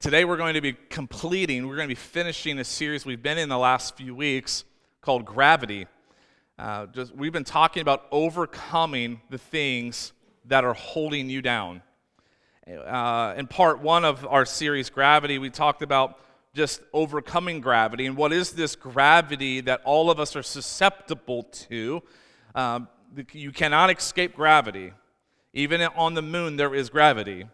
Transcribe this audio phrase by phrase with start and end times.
[0.00, 3.36] Today we're going to be completing, we're going to be finishing a series we've been
[3.36, 4.62] in the last few weeks
[5.00, 5.88] called Gravity.
[6.56, 10.12] Uh, just, we've been talking about overcoming the things
[10.44, 11.82] that are holding you down.
[12.68, 16.20] Uh, in part one of our series, Gravity, we talked about
[16.54, 22.00] just overcoming gravity and what is this gravity that all of us are susceptible to.
[22.54, 22.86] Um,
[23.32, 24.92] you cannot escape gravity.
[25.54, 27.46] Even on the moon, there is gravity.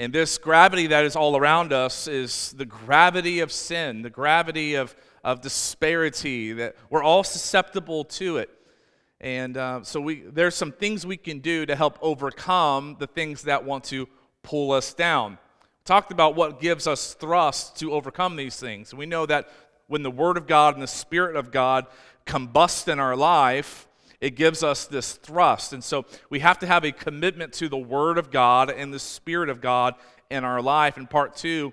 [0.00, 4.76] And this gravity that is all around us is the gravity of sin, the gravity
[4.76, 8.48] of, of disparity, that we're all susceptible to it.
[9.20, 13.42] And uh, so we, there's some things we can do to help overcome the things
[13.42, 14.08] that want to
[14.42, 15.36] pull us down.
[15.84, 18.94] talked about what gives us thrust to overcome these things.
[18.94, 19.50] We know that
[19.86, 21.84] when the Word of God and the Spirit of God
[22.24, 23.86] combust in our life,
[24.20, 25.72] it gives us this thrust.
[25.72, 28.98] And so we have to have a commitment to the Word of God and the
[28.98, 29.94] Spirit of God
[30.30, 30.98] in our life.
[30.98, 31.72] In part two,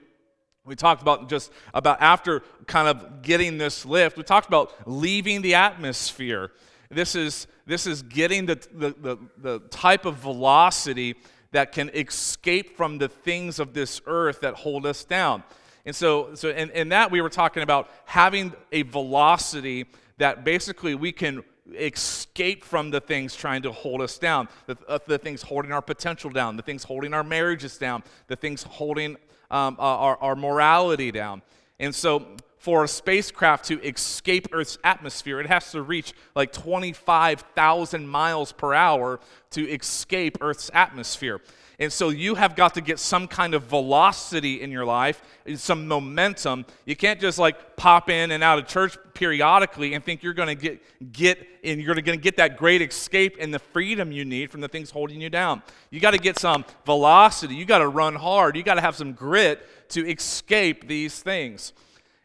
[0.65, 5.41] we talked about just about after kind of getting this lift, we talked about leaving
[5.41, 6.51] the atmosphere.
[6.89, 11.15] This is, this is getting the, the, the, the type of velocity
[11.51, 15.43] that can escape from the things of this earth that hold us down.
[15.85, 19.85] And so, so in, in that, we were talking about having a velocity
[20.17, 24.99] that basically we can escape from the things trying to hold us down, the, uh,
[25.07, 29.17] the things holding our potential down, the things holding our marriages down, the things holding
[29.51, 31.41] um, uh, our, our morality down.
[31.79, 32.25] And so,
[32.57, 38.73] for a spacecraft to escape Earth's atmosphere, it has to reach like 25,000 miles per
[38.73, 39.19] hour
[39.51, 41.39] to escape Earth's atmosphere.
[41.79, 45.21] And so you have got to get some kind of velocity in your life,
[45.55, 46.65] some momentum.
[46.85, 50.47] You can't just like pop in and out of church periodically and think you're going
[50.47, 54.25] to get get and you're going to get that great escape and the freedom you
[54.25, 55.61] need from the things holding you down.
[55.91, 57.53] You got to get some velocity.
[57.53, 58.55] You got to run hard.
[58.55, 61.73] You got to have some grit to escape these things.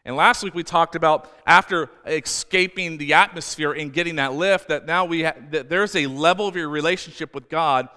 [0.03, 4.87] And last week we talked about after escaping the atmosphere and getting that lift that
[4.87, 7.87] now we ha- that there's a level of your relationship with God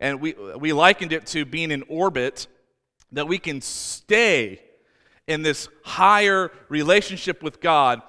[0.00, 2.46] and we, we likened it to being in orbit,
[3.12, 4.60] that we can stay
[5.26, 8.02] in this higher relationship with God.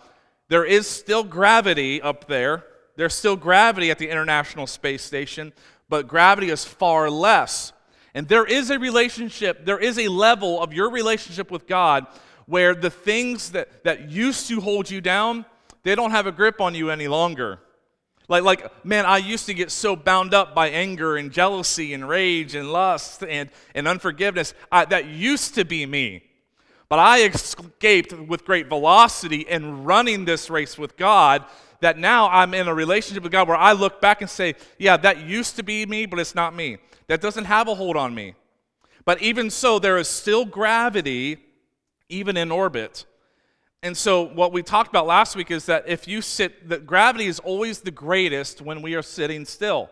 [0.50, 2.64] There is still gravity up there,
[2.98, 5.54] there's still gravity at the International Space Station,
[5.90, 7.74] but gravity is far less.
[8.14, 12.08] And there is a relationship, there is a level of your relationship with God
[12.46, 15.46] where the things that, that used to hold you down,
[15.84, 17.60] they don't have a grip on you any longer.
[18.28, 22.08] Like, like, man, I used to get so bound up by anger and jealousy and
[22.08, 24.54] rage and lust and, and unforgiveness.
[24.72, 26.24] I, that used to be me.
[26.90, 31.46] But I escaped with great velocity and running this race with God
[31.82, 34.98] that now I'm in a relationship with God where I look back and say, yeah,
[34.98, 36.78] that used to be me, but it's not me.
[37.08, 38.36] That doesn't have a hold on me.
[39.04, 41.38] But even so, there is still gravity,
[42.10, 43.06] even in orbit.
[43.86, 47.28] And so, what we talked about last week is that if you sit, that gravity
[47.28, 49.92] is always the greatest when we are sitting still.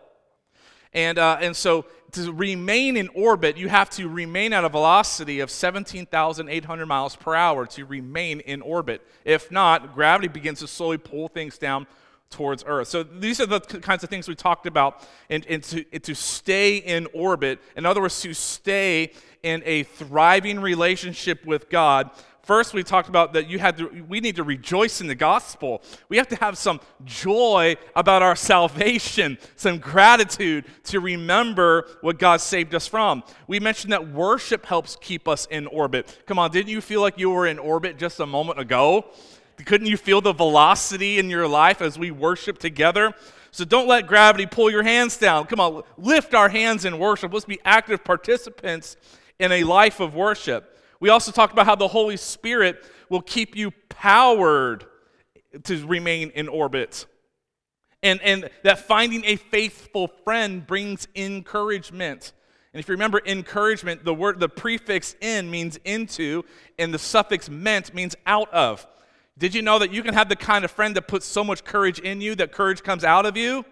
[0.92, 5.38] And, uh, and so, to remain in orbit, you have to remain at a velocity
[5.38, 9.00] of 17,800 miles per hour to remain in orbit.
[9.24, 11.86] If not, gravity begins to slowly pull things down
[12.30, 12.88] towards Earth.
[12.88, 16.16] So these are the kinds of things we talked about, and, and, to, and to
[16.16, 17.60] stay in orbit.
[17.76, 19.12] In other words, to stay
[19.44, 22.10] in a thriving relationship with God
[22.44, 25.82] First, we talked about that you had to, we need to rejoice in the gospel.
[26.10, 32.42] We have to have some joy about our salvation, some gratitude to remember what God
[32.42, 33.22] saved us from.
[33.46, 36.22] We mentioned that worship helps keep us in orbit.
[36.26, 39.06] Come on, didn't you feel like you were in orbit just a moment ago?
[39.64, 43.14] Couldn't you feel the velocity in your life as we worship together?
[43.52, 45.46] So don't let gravity pull your hands down.
[45.46, 47.32] Come on, lift our hands in worship.
[47.32, 48.96] Let's be active participants
[49.38, 50.73] in a life of worship.
[51.04, 54.86] We also talked about how the Holy Spirit will keep you powered
[55.64, 57.04] to remain in orbit.
[58.02, 62.32] And, and that finding a faithful friend brings encouragement.
[62.72, 66.42] And if you remember encouragement, the word the prefix in means into,
[66.78, 68.86] and the suffix ment means out of.
[69.36, 71.64] Did you know that you can have the kind of friend that puts so much
[71.64, 73.66] courage in you that courage comes out of you?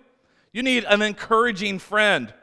[0.52, 2.34] You need an encouraging friend.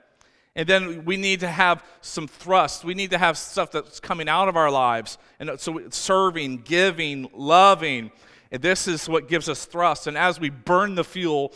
[0.59, 2.83] And then we need to have some thrust.
[2.83, 5.17] We need to have stuff that's coming out of our lives.
[5.39, 8.11] And so serving, giving, loving.
[8.51, 10.05] And this is what gives us thrust.
[10.07, 11.53] And as we burn the fuel,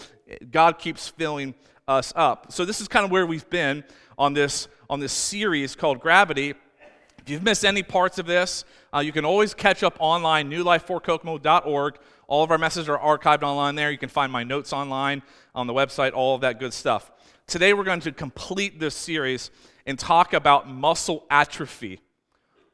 [0.50, 1.53] God keeps filling
[1.85, 2.53] us up.
[2.53, 3.83] So this is kind of where we've been
[4.17, 6.51] on this on this series called Gravity.
[6.51, 8.63] If you've missed any parts of this,
[8.95, 11.97] uh, you can always catch up online, newlifeforkokomo.org.
[12.27, 13.91] All of our messages are archived online there.
[13.91, 15.23] You can find my notes online
[15.53, 17.11] on the website, all of that good stuff.
[17.45, 19.51] Today, we're going to complete this series
[19.86, 22.00] and talk about muscle atrophy.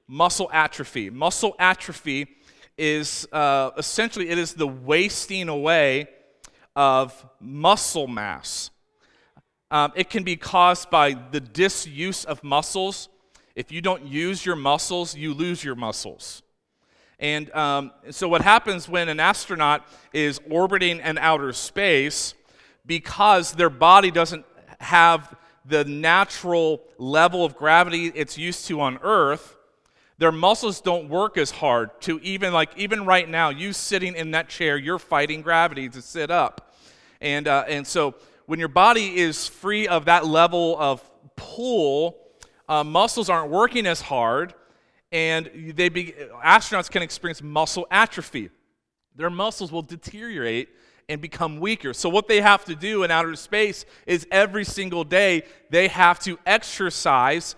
[0.08, 1.10] muscle atrophy.
[1.10, 2.28] Muscle atrophy
[2.78, 6.08] is uh, essentially it is the wasting away
[6.76, 8.70] of muscle mass.
[9.72, 13.10] Um, it can be caused by the disuse of muscles.
[13.56, 16.44] If you don't use your muscles, you lose your muscles.
[17.18, 22.36] And um, so, what happens when an astronaut is orbiting in outer space,
[22.86, 24.46] because their body doesn't
[24.80, 25.36] have
[25.66, 29.56] the natural level of gravity it's used to on Earth,
[30.18, 34.32] their muscles don't work as hard to even, like, even right now, you sitting in
[34.32, 36.74] that chair, you're fighting gravity to sit up.
[37.22, 38.16] And, uh, and so,
[38.46, 41.04] when your body is free of that level of
[41.36, 42.18] pull,
[42.68, 44.54] uh, muscles aren't working as hard
[45.12, 48.50] and they be, astronauts can experience muscle atrophy.
[49.16, 50.70] Their muscles will deteriorate
[51.10, 51.94] and become weaker.
[51.94, 56.20] So, what they have to do in outer space is every single day they have
[56.22, 57.56] to exercise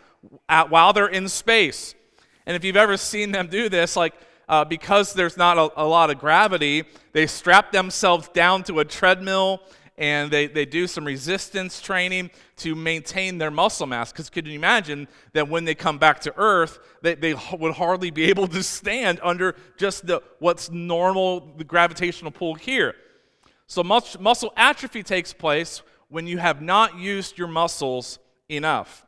[0.50, 1.94] at, while they're in space.
[2.46, 4.14] And if you've ever seen them do this, like
[4.50, 8.86] uh, because there's not a, a lot of gravity, they strap themselves down to a
[8.86, 9.62] treadmill
[9.98, 14.12] and they, they do some resistance training to maintain their muscle mass.
[14.12, 18.10] Because could you imagine that when they come back to Earth, they, they would hardly
[18.10, 22.96] be able to stand under just the, what's normal, the gravitational pull here.
[23.72, 28.20] So mus- muscle atrophy takes place when you have not used your muscles
[28.50, 29.06] enough.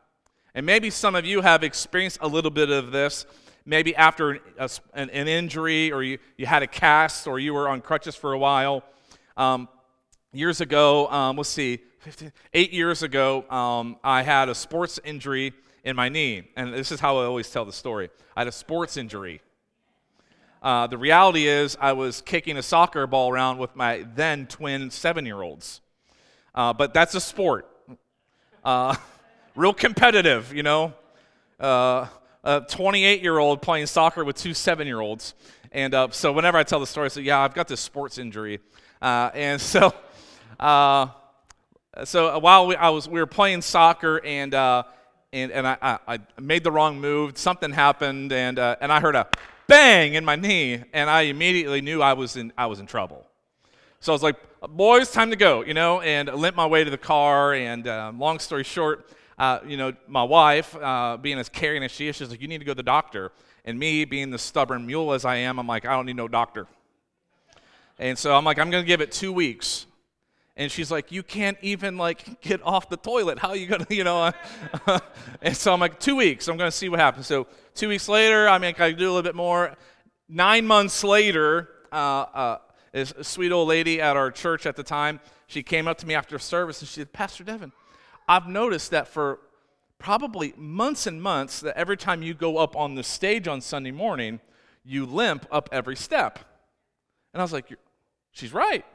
[0.55, 3.25] And maybe some of you have experienced a little bit of this,
[3.65, 7.67] maybe after a, an, an, injury or you, you had a cast or you were
[7.67, 8.85] on crutches for a while.
[9.35, 9.67] Um,
[10.31, 15.51] years ago, um, let's see, 15, eight years ago, um, I had a sports injury
[15.83, 16.47] in my knee.
[16.55, 19.41] And this is how I always tell the story I had a sports injury.
[20.63, 24.91] Uh, the reality is, I was kicking a soccer ball around with my then twin
[24.91, 25.81] seven year olds.
[26.55, 27.67] Uh, but that's a sport.
[28.63, 28.95] Uh,
[29.57, 30.93] real competitive, you know.
[31.59, 32.07] Uh,
[32.45, 35.33] a 28 year old playing soccer with two seven year olds.
[35.73, 38.17] And uh, so whenever I tell the story, I say, Yeah, I've got this sports
[38.17, 38.61] injury.
[39.01, 39.93] Uh, and so
[42.05, 46.63] so while we, I was, we were playing soccer and, and, and I, I, made
[46.63, 49.27] the wrong move, something happened, and, and I heard a
[49.67, 53.25] bang in my knee, and I immediately knew I was in, I was in trouble.
[53.99, 54.35] So I was like,
[54.69, 57.53] boys, time to go, you know, and I limped my way to the car.
[57.53, 61.91] And uh, long story short, uh, you know, my wife, uh, being as caring as
[61.91, 63.31] she is, she's like, you need to go to the doctor.
[63.65, 66.27] And me, being the stubborn mule as I am, I'm like, I don't need no
[66.27, 66.67] doctor.
[67.97, 69.85] And so I'm like, I'm going to give it two weeks
[70.55, 73.39] and she's like you can't even like get off the toilet.
[73.39, 74.31] How are you gonna you know
[75.41, 76.47] and so i'm like two weeks.
[76.47, 77.27] I'm gonna see what happens.
[77.27, 79.75] So two weeks later i mean i do a little bit more?
[80.29, 82.57] Nine months later uh, uh,
[82.93, 86.13] a sweet old lady at our church at the time she came up to me
[86.13, 87.71] after service and she said pastor devin
[88.27, 89.39] i've noticed that for
[89.99, 93.91] probably months and months that every time you go up on the stage on sunday
[93.91, 94.39] morning
[94.85, 96.39] you limp up every step.
[97.33, 97.73] And i was like
[98.31, 98.85] she's right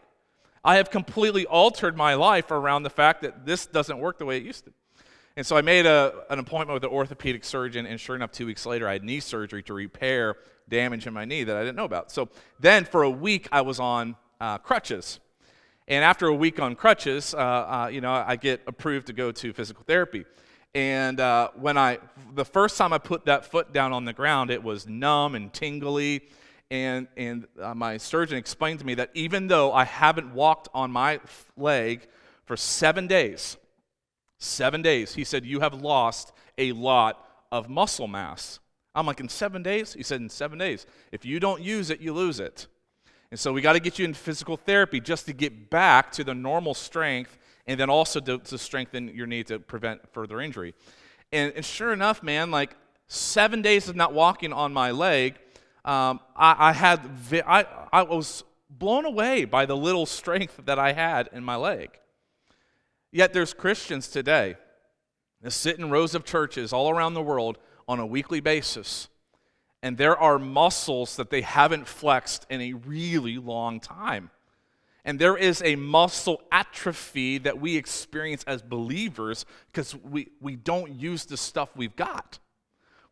[0.68, 4.36] I have completely altered my life around the fact that this doesn't work the way
[4.36, 4.72] it used to.
[5.34, 8.44] And so I made a, an appointment with an orthopedic surgeon, and sure enough, two
[8.44, 10.36] weeks later, I had knee surgery to repair
[10.68, 12.10] damage in my knee that I didn't know about.
[12.10, 12.28] So
[12.60, 15.20] then for a week, I was on uh, crutches.
[15.86, 19.32] And after a week on crutches, uh, uh, you know, I get approved to go
[19.32, 20.26] to physical therapy.
[20.74, 21.98] And uh, when I,
[22.34, 25.50] the first time I put that foot down on the ground, it was numb and
[25.50, 26.28] tingly
[26.70, 30.90] and, and uh, my surgeon explained to me that even though I haven't walked on
[30.90, 31.20] my
[31.56, 32.06] leg
[32.44, 33.56] for seven days,
[34.38, 38.60] seven days, he said, You have lost a lot of muscle mass.
[38.94, 39.94] I'm like, In seven days?
[39.94, 40.86] He said, In seven days.
[41.10, 42.66] If you don't use it, you lose it.
[43.30, 46.24] And so we got to get you in physical therapy just to get back to
[46.24, 50.74] the normal strength and then also to, to strengthen your knee to prevent further injury.
[51.30, 52.74] And, and sure enough, man, like
[53.06, 55.38] seven days of not walking on my leg,
[55.88, 60.78] um, I, I, had vi- I, I was blown away by the little strength that
[60.78, 61.98] I had in my leg.
[63.10, 64.56] Yet there's Christians today
[65.40, 67.56] that sit in rows of churches all around the world
[67.88, 69.08] on a weekly basis,
[69.82, 74.30] and there are muscles that they haven't flexed in a really long time.
[75.06, 80.92] And there is a muscle atrophy that we experience as believers because we, we don't
[80.92, 82.40] use the stuff we've got.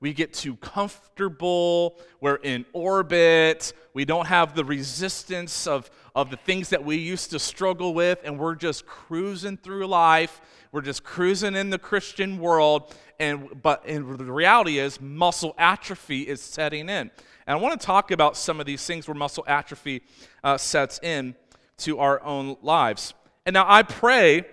[0.07, 1.99] We get too comfortable.
[2.21, 3.73] We're in orbit.
[3.93, 8.21] We don't have the resistance of, of the things that we used to struggle with,
[8.23, 10.41] and we're just cruising through life.
[10.71, 12.95] We're just cruising in the Christian world.
[13.19, 17.11] And, but the reality is, muscle atrophy is setting in.
[17.49, 20.03] And I want to talk about some of these things where muscle atrophy
[20.45, 21.35] uh, sets in
[21.79, 23.13] to our own lives.
[23.45, 24.45] And now I pray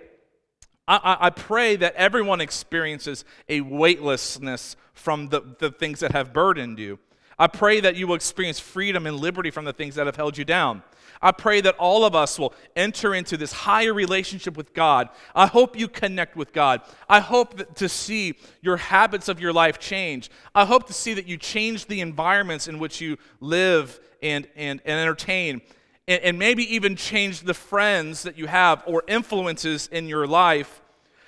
[0.86, 6.98] I pray that everyone experiences a weightlessness from the, the things that have burdened you.
[7.38, 10.38] I pray that you will experience freedom and liberty from the things that have held
[10.38, 10.82] you down.
[11.20, 15.08] I pray that all of us will enter into this higher relationship with God.
[15.34, 16.82] I hope you connect with God.
[17.08, 20.30] I hope to see your habits of your life change.
[20.54, 24.80] I hope to see that you change the environments in which you live and, and,
[24.84, 25.62] and entertain,
[26.06, 30.82] and, and maybe even change the friends that you have or influences in your life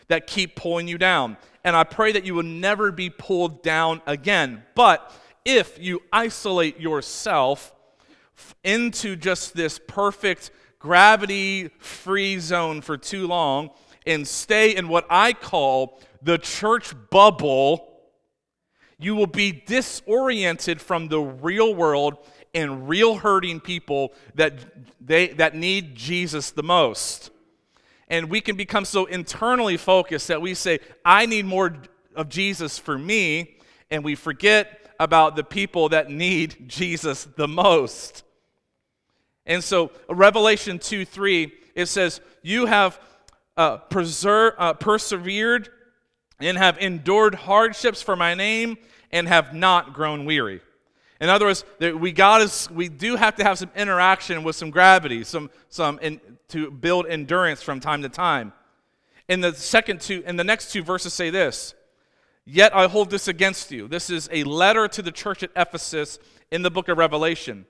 [0.08, 1.36] that keep pulling you down.
[1.66, 4.62] And I pray that you will never be pulled down again.
[4.76, 5.12] But
[5.44, 7.74] if you isolate yourself
[8.62, 13.70] into just this perfect gravity free zone for too long
[14.06, 17.98] and stay in what I call the church bubble,
[18.96, 22.16] you will be disoriented from the real world
[22.54, 24.54] and real hurting people that
[25.00, 27.32] they that need Jesus the most.
[28.08, 31.76] And we can become so internally focused that we say, I need more
[32.14, 33.56] of Jesus for me,
[33.90, 38.22] and we forget about the people that need Jesus the most.
[39.44, 42.98] And so, Revelation 2 3, it says, You have
[43.56, 45.68] uh, preserve, uh, persevered
[46.40, 48.76] and have endured hardships for my name
[49.10, 50.60] and have not grown weary.
[51.20, 55.24] In other words, we, got we do have to have some interaction with some gravity,
[55.24, 58.52] some, some in, to build endurance from time to time.
[59.28, 61.74] In the second two, in the next two verses say this,
[62.44, 63.88] Yet I hold this against you.
[63.88, 66.20] This is a letter to the church at Ephesus
[66.52, 67.66] in the book of Revelation.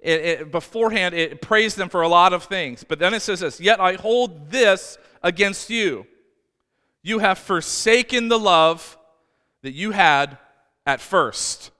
[0.00, 2.84] It, it, beforehand, it praised them for a lot of things.
[2.84, 6.06] But then it says this Yet I hold this against you.
[7.02, 8.96] You have forsaken the love
[9.62, 10.38] that you had
[10.86, 11.70] at first.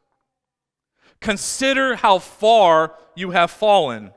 [1.25, 4.13] Consider how far you have fallen.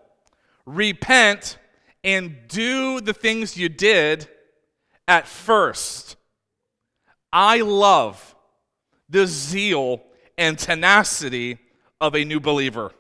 [0.66, 1.58] Repent
[2.04, 4.28] and do the things you did
[5.08, 6.18] at first.
[7.32, 8.36] I love
[9.08, 10.04] the zeal
[10.38, 11.60] and tenacity
[12.02, 12.92] of a new believer.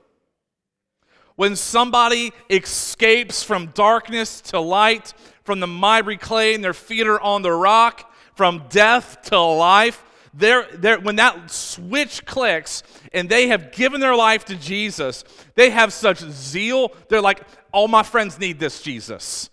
[1.35, 7.19] When somebody escapes from darkness to light, from the miry clay and their feet are
[7.19, 10.01] on the rock, from death to life,
[10.37, 15.23] they're, they're, when that switch clicks and they have given their life to Jesus,
[15.55, 16.91] they have such zeal.
[17.09, 17.41] They're like,
[17.71, 19.49] all my friends need this Jesus.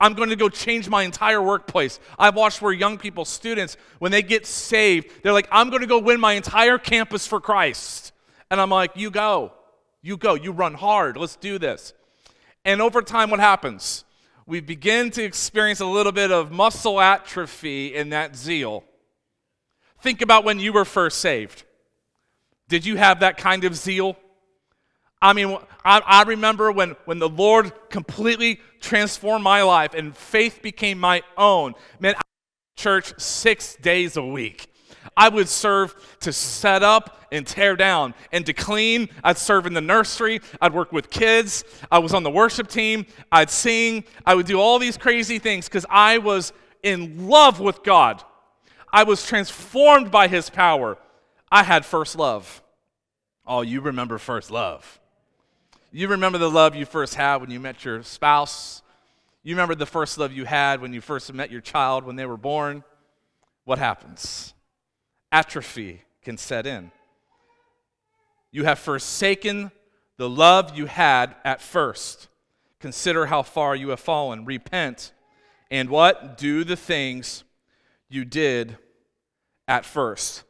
[0.00, 1.98] I'm going to go change my entire workplace.
[2.18, 5.88] I've watched where young people, students, when they get saved, they're like, I'm going to
[5.88, 8.12] go win my entire campus for Christ.
[8.48, 9.52] And I'm like, you go.
[10.02, 10.34] You go.
[10.34, 11.16] You run hard.
[11.16, 11.94] Let's do this.
[12.64, 14.04] And over time, what happens?
[14.46, 18.84] We begin to experience a little bit of muscle atrophy in that zeal.
[20.00, 21.64] Think about when you were first saved.
[22.68, 24.16] Did you have that kind of zeal?
[25.20, 30.60] I mean, I, I, remember when, when the Lord completely transformed my life and faith
[30.62, 31.74] became my own.
[31.98, 32.20] Man, I
[32.76, 34.72] church six days a week.
[35.16, 39.08] I would serve to set up and tear down and to clean.
[39.24, 40.40] I'd serve in the nursery.
[40.60, 41.64] I'd work with kids.
[41.90, 43.06] I was on the worship team.
[43.32, 44.04] I'd sing.
[44.24, 46.52] I would do all these crazy things because I was
[46.82, 48.22] in love with God.
[48.92, 50.98] I was transformed by his power.
[51.50, 52.62] I had first love.
[53.46, 55.00] Oh, you remember first love.
[55.90, 58.82] You remember the love you first had when you met your spouse.
[59.42, 62.26] You remember the first love you had when you first met your child when they
[62.26, 62.84] were born.
[63.64, 64.52] What happens?
[65.32, 66.90] Atrophy can set in.
[68.50, 69.70] You have forsaken
[70.16, 72.28] the love you had at first.
[72.80, 74.44] Consider how far you have fallen.
[74.44, 75.12] Repent
[75.70, 76.38] and what?
[76.38, 77.44] Do the things
[78.08, 78.76] you did
[79.66, 80.44] at first.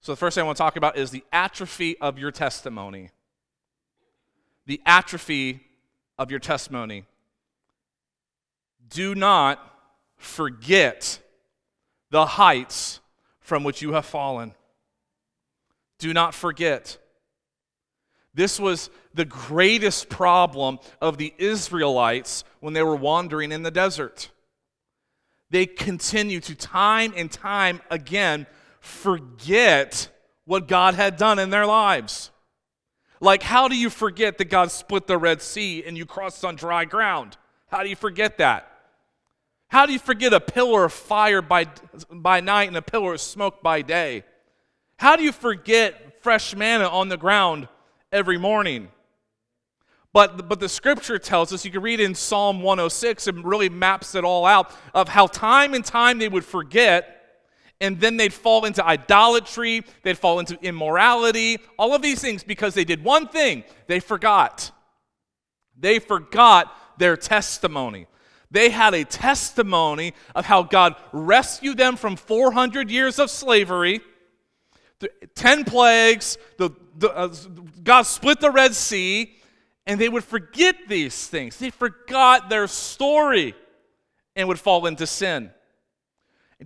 [0.00, 3.10] So, the first thing I want to talk about is the atrophy of your testimony.
[4.66, 5.60] The atrophy
[6.18, 7.04] of your testimony.
[8.88, 9.60] Do not
[10.16, 11.18] forget
[12.10, 13.00] the heights
[13.40, 14.54] from which you have fallen.
[15.98, 16.98] Do not forget.
[18.34, 24.30] This was the greatest problem of the Israelites when they were wandering in the desert
[25.50, 28.46] they continue to time and time again
[28.80, 30.08] forget
[30.44, 32.30] what God had done in their lives.
[33.20, 36.56] Like, how do you forget that God split the Red Sea and you crossed on
[36.56, 37.36] dry ground?
[37.68, 38.70] How do you forget that?
[39.68, 41.66] How do you forget a pillar of fire by,
[42.10, 44.24] by night and a pillar of smoke by day?
[44.98, 47.68] How do you forget fresh manna on the ground
[48.12, 48.88] every morning?
[50.16, 54.14] But, but the scripture tells us, you can read in Psalm 106, and really maps
[54.14, 57.42] it all out of how time and time they would forget,
[57.82, 62.72] and then they'd fall into idolatry, they'd fall into immorality, all of these things because
[62.72, 64.70] they did one thing they forgot.
[65.78, 68.06] They forgot their testimony.
[68.50, 74.00] They had a testimony of how God rescued them from 400 years of slavery,
[75.34, 77.28] 10 plagues, the, the, uh,
[77.84, 79.35] God split the Red Sea,
[79.86, 81.58] and they would forget these things.
[81.58, 83.54] They forgot their story
[84.34, 85.50] and would fall into sin.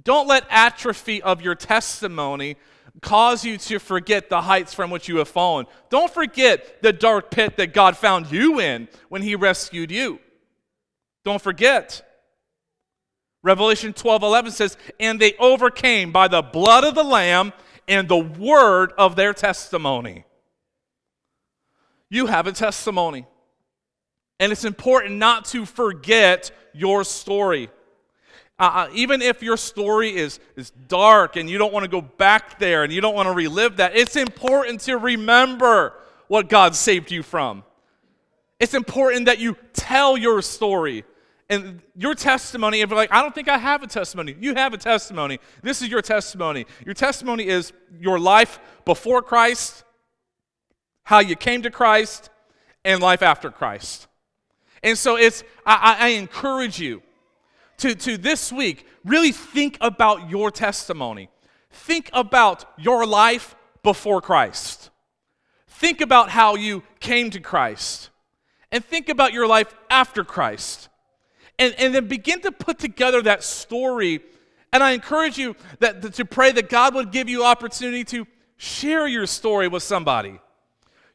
[0.02, 2.56] Don't let atrophy of your testimony
[3.02, 5.66] cause you to forget the heights from which you have fallen.
[5.90, 10.18] Don't forget the dark pit that God found you in when He rescued you.
[11.24, 12.06] Don't forget.
[13.42, 17.52] Revelation 12 11 says, And they overcame by the blood of the Lamb
[17.88, 20.24] and the word of their testimony.
[22.10, 23.26] You have a testimony.
[24.38, 27.70] And it's important not to forget your story.
[28.58, 32.02] Uh, uh, even if your story is, is dark and you don't want to go
[32.02, 35.94] back there and you don't want to relive that, it's important to remember
[36.28, 37.64] what God saved you from.
[38.58, 41.04] It's important that you tell your story
[41.48, 42.82] and your testimony.
[42.82, 45.38] If you're like, I don't think I have a testimony, you have a testimony.
[45.62, 46.66] This is your testimony.
[46.84, 49.84] Your testimony is your life before Christ,
[51.10, 52.30] how you came to Christ,
[52.84, 54.06] and life after Christ.
[54.80, 57.02] And so it's, I, I encourage you
[57.78, 61.28] to, to this week, really think about your testimony.
[61.72, 64.90] Think about your life before Christ.
[65.66, 68.10] Think about how you came to Christ.
[68.70, 70.88] And think about your life after Christ.
[71.58, 74.20] And, and then begin to put together that story.
[74.72, 79.08] And I encourage you that, to pray that God would give you opportunity to share
[79.08, 80.38] your story with somebody.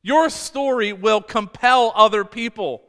[0.06, 2.84] Your story will compel other people.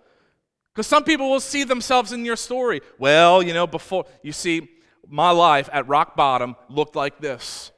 [0.75, 2.83] Because some people will see themselves in your story.
[2.99, 4.69] Well, you know, before, you see,
[5.09, 7.73] my life at rock bottom looked like this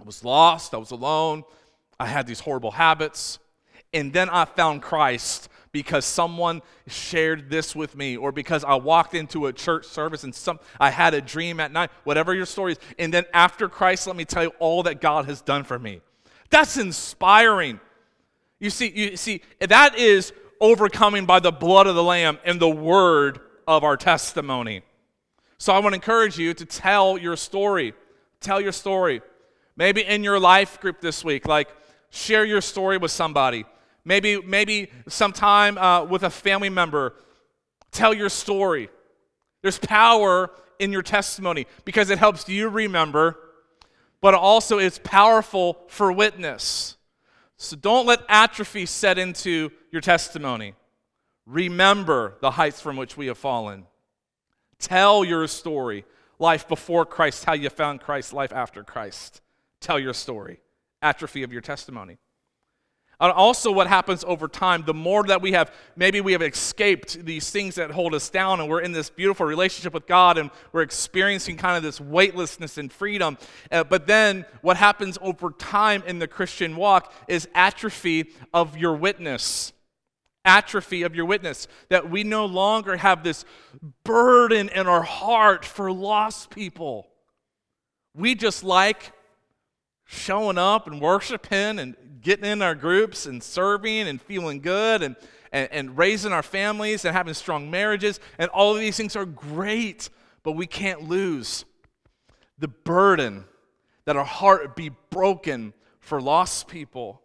[0.00, 1.42] I was lost, I was alone,
[2.00, 3.38] I had these horrible habits.
[3.92, 9.14] And then I found Christ because someone shared this with me or because I walked
[9.14, 12.72] into a church service and some I had a dream at night, whatever your story
[12.72, 12.78] is.
[12.98, 16.00] And then after Christ, let me tell you all that God has done for me.
[16.48, 17.78] That's inspiring.
[18.62, 22.70] You see, you see, that is overcoming by the blood of the Lamb and the
[22.70, 24.82] word of our testimony.
[25.58, 27.92] So I want to encourage you to tell your story.
[28.38, 29.20] Tell your story.
[29.74, 31.70] Maybe in your life group this week, like
[32.10, 33.64] share your story with somebody.
[34.04, 37.16] Maybe, maybe sometime uh, with a family member,
[37.90, 38.90] tell your story.
[39.62, 43.40] There's power in your testimony because it helps you remember,
[44.20, 46.96] but also it's powerful for witness.
[47.62, 50.74] So don't let atrophy set into your testimony.
[51.46, 53.86] Remember the heights from which we have fallen.
[54.80, 56.04] Tell your story.
[56.40, 59.42] Life before Christ, how you found Christ, life after Christ.
[59.78, 60.58] Tell your story.
[61.02, 62.18] Atrophy of your testimony.
[63.22, 67.24] And also, what happens over time, the more that we have, maybe we have escaped
[67.24, 70.50] these things that hold us down, and we're in this beautiful relationship with God, and
[70.72, 73.38] we're experiencing kind of this weightlessness and freedom.
[73.70, 78.96] Uh, but then, what happens over time in the Christian walk is atrophy of your
[78.96, 79.72] witness.
[80.44, 81.68] Atrophy of your witness.
[81.90, 83.44] That we no longer have this
[84.02, 87.06] burden in our heart for lost people.
[88.14, 89.12] We just like
[90.12, 95.16] showing up and worshiping and getting in our groups and serving and feeling good and,
[95.52, 98.20] and, and raising our families and having strong marriages.
[98.38, 100.10] And all of these things are great,
[100.42, 101.64] but we can't lose
[102.58, 103.44] the burden
[104.04, 107.22] that our heart be broken for lost people.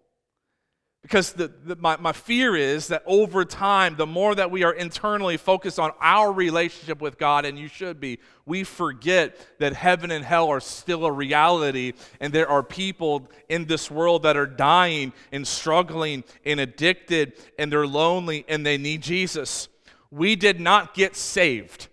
[1.03, 4.73] Because the, the, my, my fear is that over time, the more that we are
[4.73, 10.12] internally focused on our relationship with God, and you should be, we forget that heaven
[10.12, 14.47] and hell are still a reality, and there are people in this world that are
[14.47, 19.69] dying and struggling and addicted, and they're lonely, and they need Jesus.
[20.12, 21.88] We did not get saved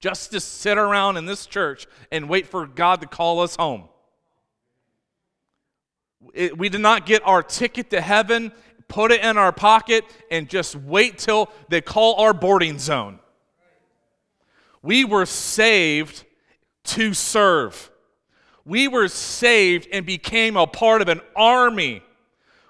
[0.00, 3.89] just to sit around in this church and wait for God to call us home.
[6.34, 8.52] It, we did not get our ticket to heaven,
[8.88, 13.18] put it in our pocket, and just wait till they call our boarding zone.
[14.82, 16.24] We were saved
[16.84, 17.90] to serve.
[18.64, 22.02] We were saved and became a part of an army.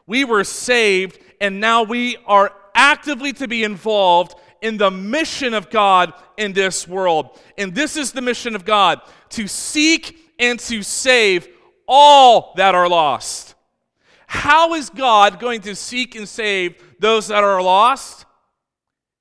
[0.06, 5.70] We were saved, and now we are actively to be involved in the mission of
[5.70, 7.38] God in this world.
[7.56, 11.48] And this is the mission of God to seek and to save
[11.90, 13.56] all that are lost.
[14.28, 18.24] How is God going to seek and save those that are lost?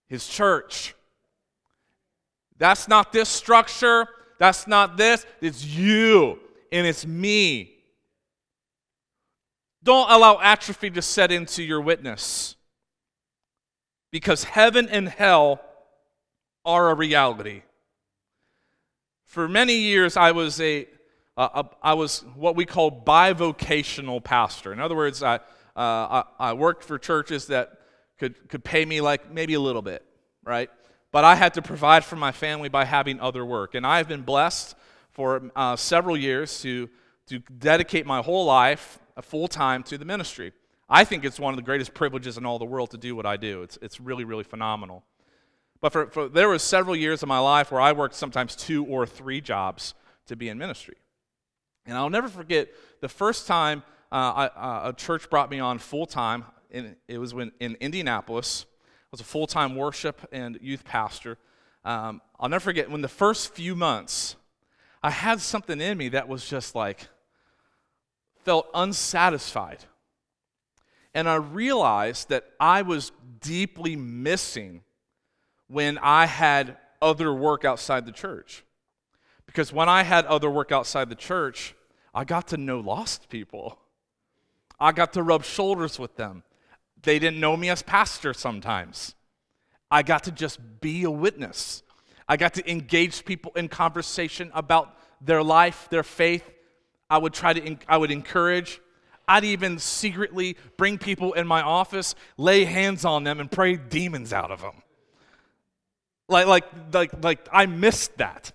[0.07, 0.93] His church.
[2.59, 4.07] That's not this structure.
[4.37, 5.25] That's not this.
[5.41, 6.39] It's you
[6.71, 7.73] and it's me.
[9.81, 12.55] Don't allow atrophy to set into your witness.
[14.11, 15.59] Because heaven and hell
[16.65, 17.63] are a reality.
[19.25, 20.87] For many years, I was a,
[21.39, 24.73] a I was what we call bivocational pastor.
[24.73, 25.39] In other words, I, uh,
[25.75, 27.79] I, I worked for churches that
[28.17, 30.05] could, could pay me like maybe a little bit,
[30.43, 30.69] right?
[31.11, 33.73] But I had to provide for my family by having other work.
[33.73, 34.75] And I've been blessed
[35.11, 36.89] for uh, several years to,
[37.27, 40.51] to dedicate my whole life uh, full time to the ministry.
[40.89, 43.25] I think it's one of the greatest privileges in all the world to do what
[43.25, 43.63] I do.
[43.63, 45.03] It's, it's really, really phenomenal.
[45.81, 48.85] But for, for, there were several years of my life where I worked sometimes two
[48.85, 49.93] or three jobs
[50.27, 50.97] to be in ministry.
[51.89, 52.69] And I'll never forget
[53.01, 56.45] the first time uh, I, uh, a church brought me on full time.
[56.69, 58.67] It was when, in Indianapolis.
[58.69, 61.39] I was a full time worship and youth pastor.
[61.83, 64.35] Um, I'll never forget when the first few months,
[65.01, 67.07] I had something in me that was just like,
[68.45, 69.83] felt unsatisfied.
[71.15, 74.83] And I realized that I was deeply missing
[75.67, 78.63] when I had other work outside the church.
[79.47, 81.73] Because when I had other work outside the church,
[82.13, 83.79] I got to know lost people.
[84.79, 86.43] I got to rub shoulders with them.
[87.01, 89.15] They didn't know me as pastor sometimes.
[89.91, 91.83] I got to just be a witness.
[92.27, 96.49] I got to engage people in conversation about their life, their faith.
[97.09, 98.79] I would try to, I would encourage.
[99.27, 104.33] I'd even secretly bring people in my office, lay hands on them, and pray demons
[104.33, 104.81] out of them.
[106.27, 108.51] Like, like, like, like I missed that.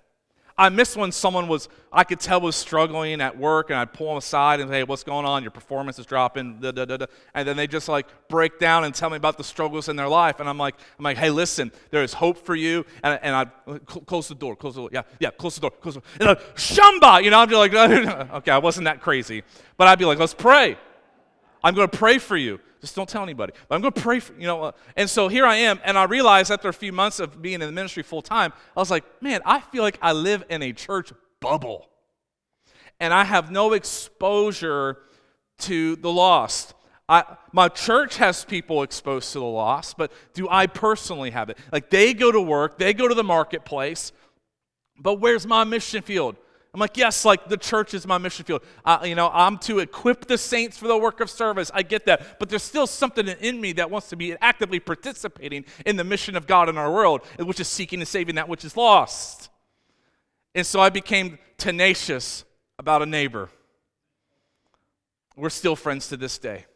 [0.57, 4.09] I missed when someone was, I could tell was struggling at work, and I'd pull
[4.09, 5.43] them aside and say, hey, what's going on?
[5.43, 8.95] Your performance is dropping, da, da, da, and then they just like break down and
[8.95, 10.39] tell me about the struggles in their life.
[10.39, 12.87] And I'm like, I'm like, hey, listen, there is hope for you.
[13.03, 15.95] And, and I close the door, close the door, yeah, yeah, close the door, close
[15.95, 16.11] the door.
[16.21, 17.75] And like, Shamba, you know, I'm just like,
[18.35, 19.43] okay, I wasn't that crazy.
[19.77, 20.77] But I'd be like, let's pray.
[21.65, 22.61] I'm going to pray for you.
[22.83, 23.55] Just don't tell anybody.
[23.67, 24.65] But I'm going to pray for, you know.
[24.65, 27.55] Uh, and so here I am, and I realized after a few months of being
[27.55, 30.63] in the ministry full time, I was like, man, I feel like I live in
[30.63, 31.89] a church bubble.
[33.01, 34.99] And I have no exposure
[35.61, 36.75] to the lost.
[37.09, 41.59] I, my church has people exposed to the lost, but do I personally have it?
[41.73, 44.13] Like they go to work, they go to the marketplace,
[44.99, 46.37] but where's my mission field?
[46.75, 48.63] I'm like, yes, like the church is my mission field.
[49.05, 51.71] You know, I'm to equip the saints for the work of service.
[51.73, 52.41] I get that.
[52.41, 56.35] But there's still something in me that wants to be actively participating in the mission
[56.35, 59.51] of God in our world, which is seeking and saving that which is lost.
[60.53, 62.45] And so I became tenacious
[62.77, 63.51] about a neighbor.
[65.37, 66.67] We're still friends to this day.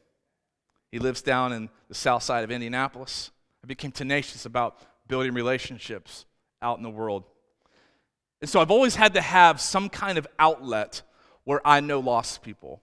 [0.93, 3.33] He lives down in the south side of Indianapolis.
[3.65, 6.25] I became tenacious about building relationships
[6.63, 7.25] out in the world.
[8.41, 11.03] And so I've always had to have some kind of outlet
[11.45, 12.81] where I know lost people.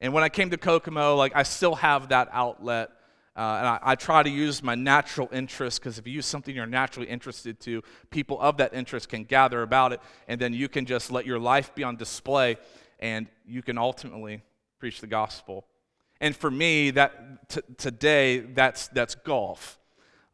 [0.00, 2.90] And when I came to Kokomo, like I still have that outlet.
[3.36, 6.54] Uh, and I, I, try to use my natural interest because if you use something
[6.54, 10.68] you're naturally interested to, people of that interest can gather about it, and then you
[10.68, 12.58] can just let your life be on display,
[12.98, 14.42] and you can ultimately
[14.78, 15.64] preach the gospel.
[16.20, 19.78] And for me, that t- today, that's that's golf.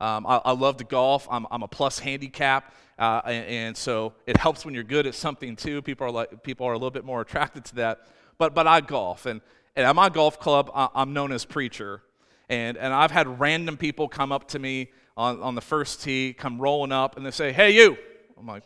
[0.01, 1.29] Um, I, I, love to golf.
[1.31, 5.15] I'm, I'm a plus handicap, uh, and, and, so it helps when you're good at
[5.15, 5.81] something too.
[5.83, 8.01] People are like people are a little bit more attracted to that.
[8.39, 9.41] But but I golf, and,
[9.77, 12.03] and at my golf club, I, I'm known as preacher,
[12.49, 16.35] and and I've had random people come up to me on, on the first tee,
[16.37, 17.97] come rolling up, and they say, "Hey, you."
[18.37, 18.65] I'm like,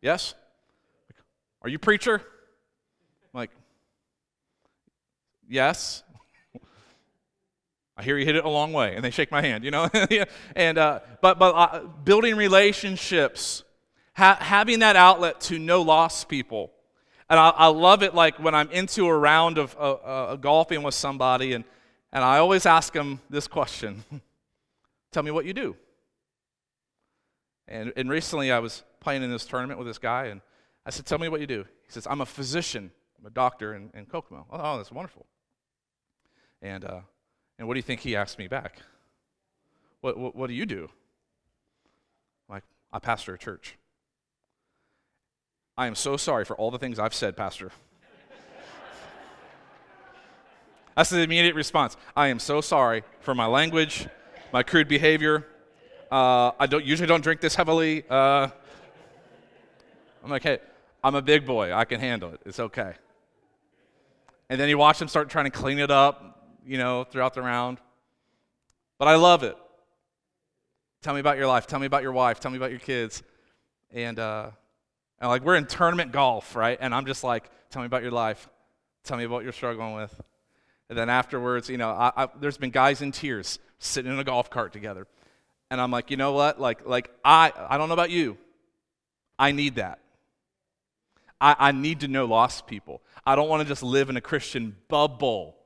[0.00, 0.34] "Yes."
[1.62, 2.14] Are you preacher?
[2.14, 3.50] I'm like,
[5.48, 6.02] "Yes."
[7.96, 9.88] I hear you hit it a long way, and they shake my hand, you know.
[10.56, 13.64] and uh, but but uh, building relationships,
[14.14, 16.72] ha- having that outlet to know lost people,
[17.30, 18.14] and I, I, love it.
[18.14, 21.64] Like when I'm into a round of uh, uh golfing with somebody, and
[22.12, 24.04] and I always ask them this question:
[25.12, 25.74] Tell me what you do.
[27.66, 30.42] And and recently I was playing in this tournament with this guy, and
[30.84, 32.90] I said, "Tell me what you do." He says, "I'm a physician.
[33.18, 35.24] I'm a doctor in, in Kokomo." Oh, that's wonderful.
[36.60, 37.00] And uh,
[37.58, 38.80] and what do you think he asked me back?
[40.00, 40.88] What, what, what do you do?
[42.48, 43.76] like, I pastor a church.
[45.76, 47.70] I am so sorry for all the things I've said, Pastor.
[50.96, 51.96] That's the immediate response.
[52.16, 54.08] I am so sorry for my language,
[54.52, 55.46] my crude behavior.
[56.10, 58.04] Uh, I don't usually don't drink this heavily.
[58.08, 58.48] Uh,
[60.24, 60.60] I'm like, hey,
[61.04, 61.74] I'm a big boy.
[61.74, 62.40] I can handle it.
[62.46, 62.94] It's okay.
[64.48, 66.35] And then you watch him start trying to clean it up,
[66.66, 67.78] you know, throughout the round.
[68.98, 69.56] But I love it.
[71.02, 71.66] Tell me about your life.
[71.66, 72.40] Tell me about your wife.
[72.40, 73.22] Tell me about your kids.
[73.92, 74.50] And, uh,
[75.20, 76.78] and like, we're in tournament golf, right?
[76.80, 78.48] And I'm just like, tell me about your life.
[79.04, 80.20] Tell me about what you're struggling with.
[80.88, 84.24] And then afterwards, you know, I, I, there's been guys in tears sitting in a
[84.24, 85.06] golf cart together.
[85.70, 86.60] And I'm like, you know what?
[86.60, 88.38] Like, like I, I don't know about you.
[89.38, 90.00] I need that.
[91.40, 93.02] I, I need to know lost people.
[93.24, 95.56] I don't want to just live in a Christian bubble.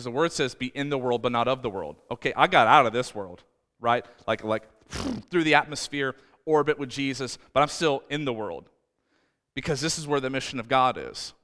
[0.00, 1.96] Because the word says, be in the world, but not of the world.
[2.10, 3.42] Okay, I got out of this world,
[3.80, 4.02] right?
[4.26, 4.62] Like, like
[5.30, 6.14] through the atmosphere,
[6.46, 8.70] orbit with Jesus, but I'm still in the world.
[9.54, 11.34] Because this is where the mission of God is.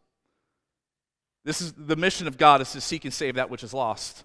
[1.45, 4.25] This is the mission of God is to seek and save that which is lost.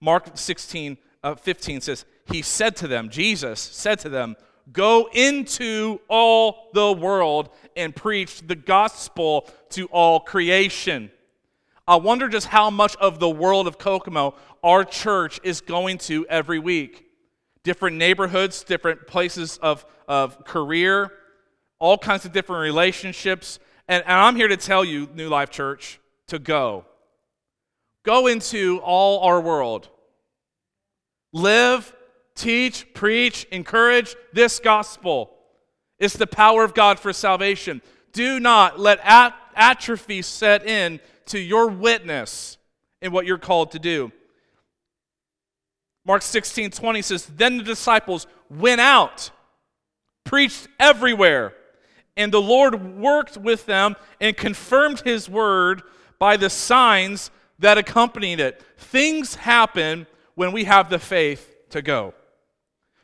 [0.00, 4.36] Mark 16, uh, 15 says, He said to them, Jesus said to them,
[4.72, 11.10] Go into all the world and preach the gospel to all creation.
[11.88, 16.26] I wonder just how much of the world of Kokomo our church is going to
[16.26, 17.06] every week.
[17.62, 21.12] Different neighborhoods, different places of, of career,
[21.78, 23.60] all kinds of different relationships.
[23.86, 26.84] And, and I'm here to tell you, New Life Church, to go.
[28.04, 29.88] Go into all our world.
[31.32, 31.94] Live,
[32.34, 35.30] teach, preach, encourage this gospel.
[36.00, 37.80] It's the power of God for salvation.
[38.12, 38.98] Do not let
[39.54, 42.58] atrophy set in to your witness
[43.02, 44.12] in what you're called to do.
[46.04, 49.30] Mark 16, 20 says, Then the disciples went out,
[50.24, 51.52] preached everywhere,
[52.16, 55.82] and the Lord worked with them and confirmed his word
[56.18, 58.62] by the signs that accompanied it.
[58.76, 62.14] Things happen when we have the faith to go.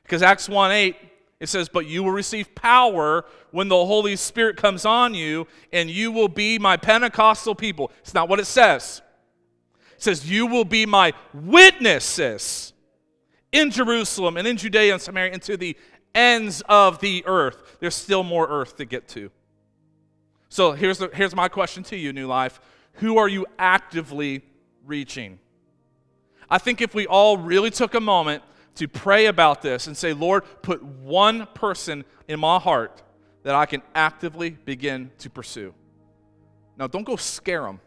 [0.03, 0.97] Because Acts 1 8,
[1.43, 5.91] it says, But you will receive power when the Holy Spirit comes on you, and
[5.91, 7.91] you will be my Pentecostal people.
[7.99, 9.03] It's not what it says.
[9.97, 12.73] It says, You will be my witnesses
[13.51, 15.77] in Jerusalem and in Judea and Samaria and to the
[16.15, 17.79] ends of the earth.
[17.81, 19.29] There's still more earth to get to.
[20.49, 22.61] So here's, the, here's my question to you, New Life.
[22.95, 24.43] Who are you actively
[24.87, 25.41] reaching?
[26.49, 28.45] I think if we all really took a moment
[28.77, 33.03] to pray about this and say, Lord, put one person in my heart
[33.43, 35.75] that I can actively begin to pursue.
[36.79, 37.81] Now, don't go scare them.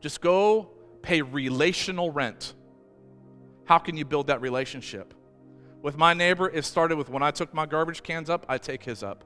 [0.00, 0.70] Just go
[1.02, 2.54] pay relational rent.
[3.64, 5.14] How can you build that relationship?
[5.82, 8.82] With my neighbor, it started with when I took my garbage cans up, I take
[8.82, 9.24] his up.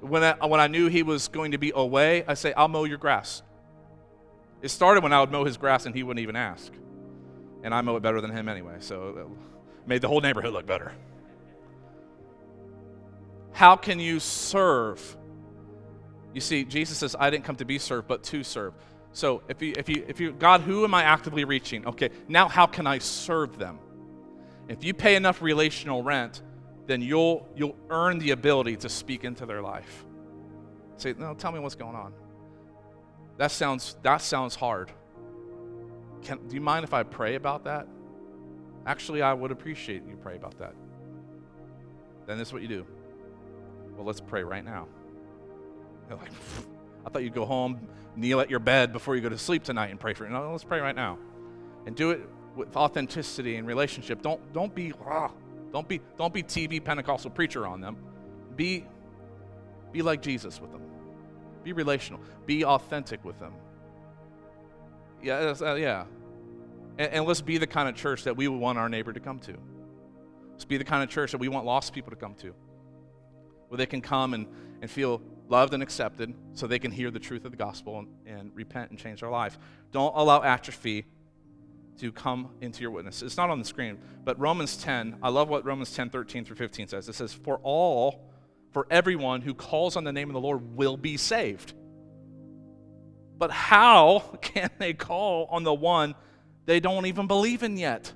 [0.00, 2.84] When I, when I knew he was going to be away, I say, I'll mow
[2.84, 3.42] your grass.
[4.60, 6.72] It started when I would mow his grass and he wouldn't even ask.
[7.64, 10.66] And I mow it better than him anyway, so it made the whole neighborhood look
[10.66, 10.92] better.
[13.52, 15.16] How can you serve?
[16.34, 18.74] You see, Jesus says, I didn't come to be served, but to serve.
[19.12, 21.86] So if you, if you, if you, God, who am I actively reaching?
[21.86, 23.78] Okay, now how can I serve them?
[24.68, 26.42] If you pay enough relational rent,
[26.86, 30.04] then you'll, you'll earn the ability to speak into their life.
[30.96, 32.12] Say, no, tell me what's going on.
[33.38, 34.90] That sounds, that sounds hard.
[36.24, 37.86] Can, do you mind if I pray about that?
[38.86, 40.74] Actually, I would appreciate you pray about that.
[42.26, 42.86] Then this is what you do.
[43.96, 44.88] Well, let's pray right now.
[46.08, 46.30] You're like,
[47.06, 49.90] I thought you'd go home, kneel at your bed before you go to sleep tonight
[49.90, 50.30] and pray for it.
[50.30, 51.18] No, let's pray right now.
[51.86, 52.22] And do it
[52.56, 54.22] with authenticity and relationship.
[54.22, 55.30] Don't, don't be, ah,
[55.72, 57.96] don't be, don't be TV Pentecostal preacher on them.
[58.56, 58.86] Be,
[59.92, 60.82] be like Jesus with them.
[61.62, 62.20] Be relational.
[62.46, 63.52] Be authentic with them.
[65.24, 66.04] Yeah, uh, yeah.
[66.98, 69.20] And, and let's be the kind of church that we would want our neighbor to
[69.20, 69.56] come to.
[70.52, 72.54] Let's be the kind of church that we want lost people to come to,
[73.68, 74.46] where they can come and,
[74.82, 78.08] and feel loved and accepted so they can hear the truth of the gospel and,
[78.26, 79.58] and repent and change their life.
[79.92, 81.06] Don't allow atrophy
[82.00, 83.22] to come into your witness.
[83.22, 86.56] It's not on the screen, but Romans 10, I love what Romans 10, 13 through
[86.56, 87.08] 15 says.
[87.08, 88.30] It says, For all,
[88.72, 91.72] for everyone who calls on the name of the Lord will be saved.
[93.36, 96.14] But how can they call on the one
[96.66, 98.12] they don't even believe in yet?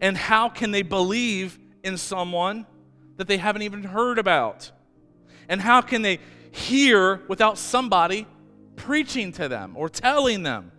[0.00, 2.66] And how can they believe in someone
[3.16, 4.70] that they haven't even heard about?
[5.48, 6.20] And how can they
[6.52, 8.26] hear without somebody
[8.76, 10.72] preaching to them or telling them?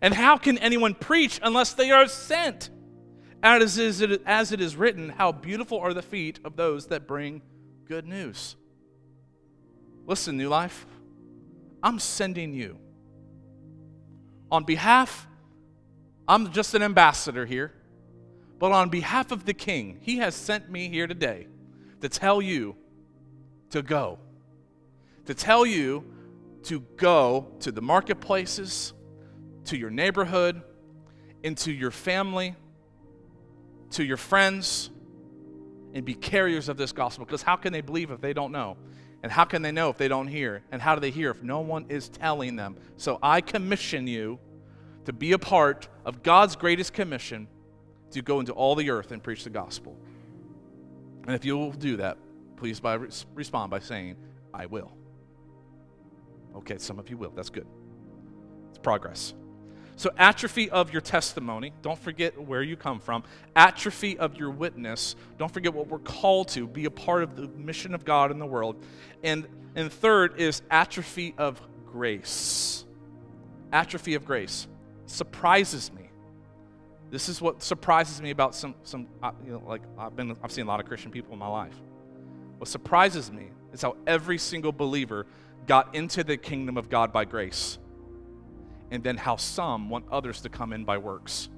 [0.00, 2.70] And how can anyone preach unless they are sent?
[3.42, 7.42] As it, as it is written, how beautiful are the feet of those that bring
[7.86, 8.56] good news.
[10.06, 10.86] Listen, New Life,
[11.86, 12.78] I'm sending you.
[14.50, 15.28] On behalf,
[16.26, 17.72] I'm just an ambassador here,
[18.58, 21.46] but on behalf of the King, He has sent me here today
[22.00, 22.74] to tell you
[23.70, 24.18] to go.
[25.26, 26.04] To tell you
[26.64, 28.92] to go to the marketplaces,
[29.66, 30.62] to your neighborhood,
[31.44, 32.56] into your family,
[33.92, 34.90] to your friends,
[35.94, 37.24] and be carriers of this gospel.
[37.24, 38.76] Because how can they believe if they don't know?
[39.26, 40.62] And how can they know if they don't hear?
[40.70, 42.76] And how do they hear if no one is telling them?
[42.96, 44.38] So I commission you
[45.04, 47.48] to be a part of God's greatest commission
[48.12, 49.98] to go into all the earth and preach the gospel.
[51.26, 52.18] And if you will do that,
[52.54, 53.00] please by,
[53.34, 54.14] respond by saying,
[54.54, 54.92] I will.
[56.54, 57.32] Okay, some of you will.
[57.34, 57.66] That's good.
[58.68, 59.34] It's progress.
[59.98, 63.24] So, atrophy of your testimony, don't forget where you come from.
[63.56, 67.48] Atrophy of your witness, don't forget what we're called to, be a part of the
[67.48, 68.76] mission of God in the world.
[69.24, 72.84] And, and third is atrophy of grace.
[73.72, 74.68] Atrophy of grace
[75.06, 76.10] surprises me.
[77.10, 80.52] This is what surprises me about some, some uh, you know, like I've, been, I've
[80.52, 81.74] seen a lot of Christian people in my life.
[82.58, 85.24] What surprises me is how every single believer
[85.66, 87.78] got into the kingdom of God by grace
[88.90, 91.48] and then how some want others to come in by works.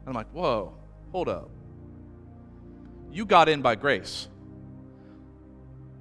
[0.00, 0.74] And I'm like, whoa,
[1.12, 1.50] hold up.
[3.10, 4.28] You got in by grace,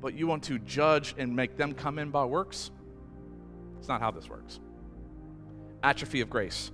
[0.02, 2.72] but you want to judge and make them come in by works?
[3.80, 4.60] It's not how this works.
[5.84, 6.72] Atrophy of grace.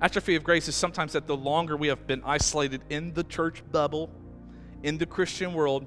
[0.00, 3.62] Atrophy of grace is sometimes that the longer we have been isolated in the church
[3.72, 4.10] bubble,
[4.82, 5.86] in the Christian world,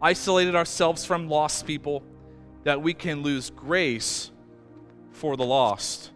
[0.00, 2.02] isolated ourselves from lost people,
[2.64, 4.31] that we can lose grace
[5.22, 6.10] for the lost.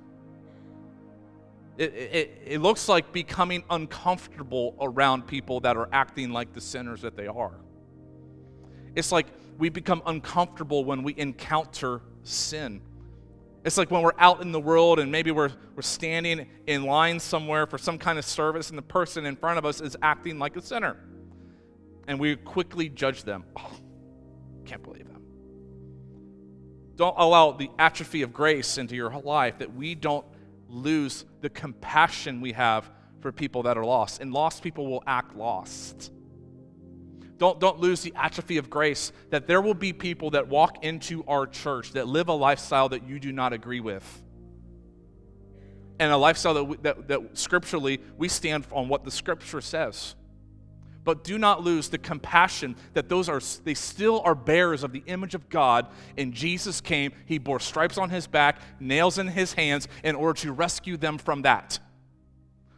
[1.79, 7.03] It, it, it looks like becoming uncomfortable around people that are acting like the sinners
[7.03, 7.55] that they are.
[8.97, 12.81] It's like we become uncomfortable when we encounter sin.
[13.64, 17.21] It's like when we're out in the world and maybe we're, we're standing in line
[17.21, 20.40] somewhere for some kind of service and the person in front of us is acting
[20.40, 20.97] like a sinner.
[22.09, 23.45] And we quickly judge them.
[23.57, 23.71] Oh,
[24.64, 25.07] can't believe
[26.96, 30.26] don't allow the atrophy of grace into your life that we don't
[30.68, 34.20] lose the compassion we have for people that are lost.
[34.20, 36.11] And lost people will act lost.
[37.38, 41.22] Don't, don't lose the atrophy of grace that there will be people that walk into
[41.28, 44.22] our church that live a lifestyle that you do not agree with.
[45.98, 50.14] And a lifestyle that, we, that, that scripturally we stand on what the scripture says
[51.07, 55.05] but do not lose the compassion that those are they still are bearers of the
[55.07, 55.87] image of God.
[56.19, 60.38] And Jesus came he bore stripes on his back nails in his hands in order
[60.40, 61.79] to rescue them from that.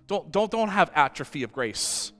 [0.06, 2.12] Don't don't don't have atrophy of grace.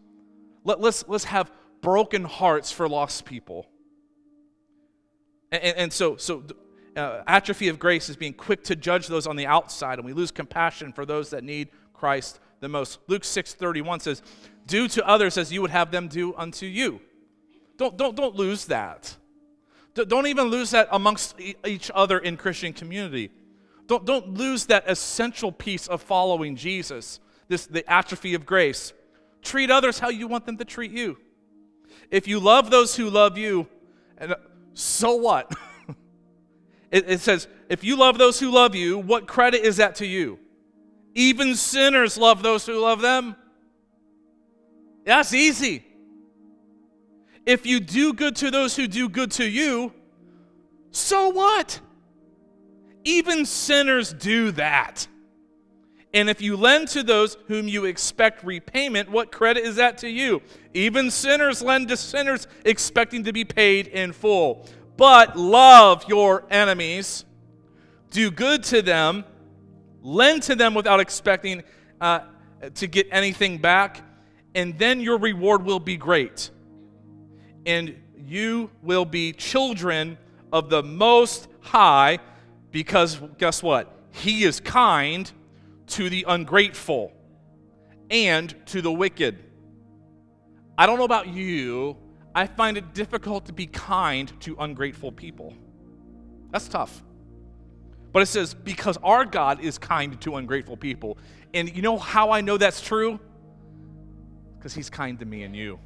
[0.65, 3.67] Let, let's let's have broken hearts for lost people.
[5.53, 6.43] And, and, so so
[6.97, 10.15] uh, atrophy of grace is being quick to judge those on the outside and we
[10.15, 12.99] lose compassion for those that need Christ the most.
[13.09, 14.23] Luke 6:31 says
[14.69, 17.01] do to others as you would have them do unto you.
[17.77, 19.17] Don't, don't, don't lose that.
[19.95, 23.31] Don't even lose that amongst each other in Christian community.
[23.89, 28.93] Don't, don't lose that essential piece of following Jesus, this, the atrophy of grace.
[29.43, 31.17] Treat others how you want them to treat you.
[32.11, 33.67] If you love those who love you,
[34.19, 34.37] and uh,
[34.75, 35.53] so what?
[36.91, 40.07] it, it says, if you love those who love you, what credit is that to
[40.07, 40.39] you?
[41.15, 43.37] Even sinners love those who love them.
[45.09, 45.83] That's easy.
[47.47, 49.95] If you do good to those who do good to you,
[50.91, 51.81] so what?
[53.05, 55.09] Even sinners do that.
[56.13, 60.11] And if you lend to those whom you expect repayment, what credit is that to
[60.11, 60.43] you?
[60.75, 64.67] Even sinners lend to sinners expecting to be paid in full.
[64.99, 67.25] But love your enemies,
[68.11, 69.25] do good to them,
[70.03, 71.63] lend to them without expecting
[71.99, 72.21] uh,
[72.75, 74.03] to get anything back,
[74.59, 76.51] and then your reward will be great.
[77.65, 80.19] And you will be children
[80.53, 82.19] of the Most High,
[82.73, 83.97] because guess what?
[84.11, 85.31] He is kind
[85.89, 87.13] to the ungrateful
[88.11, 89.39] and to the wicked.
[90.77, 91.97] I don't know about you,
[92.35, 95.55] I find it difficult to be kind to ungrateful people.
[96.51, 97.05] That's tough.
[98.11, 101.17] But it says, because our God is kind to ungrateful people.
[101.55, 103.21] And you know how I know that's true?
[104.59, 105.79] Because he's kind to me and you.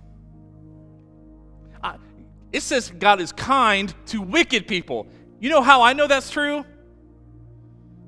[2.53, 5.07] it says God is kind to wicked people.
[5.41, 6.65] You know how I know that's true?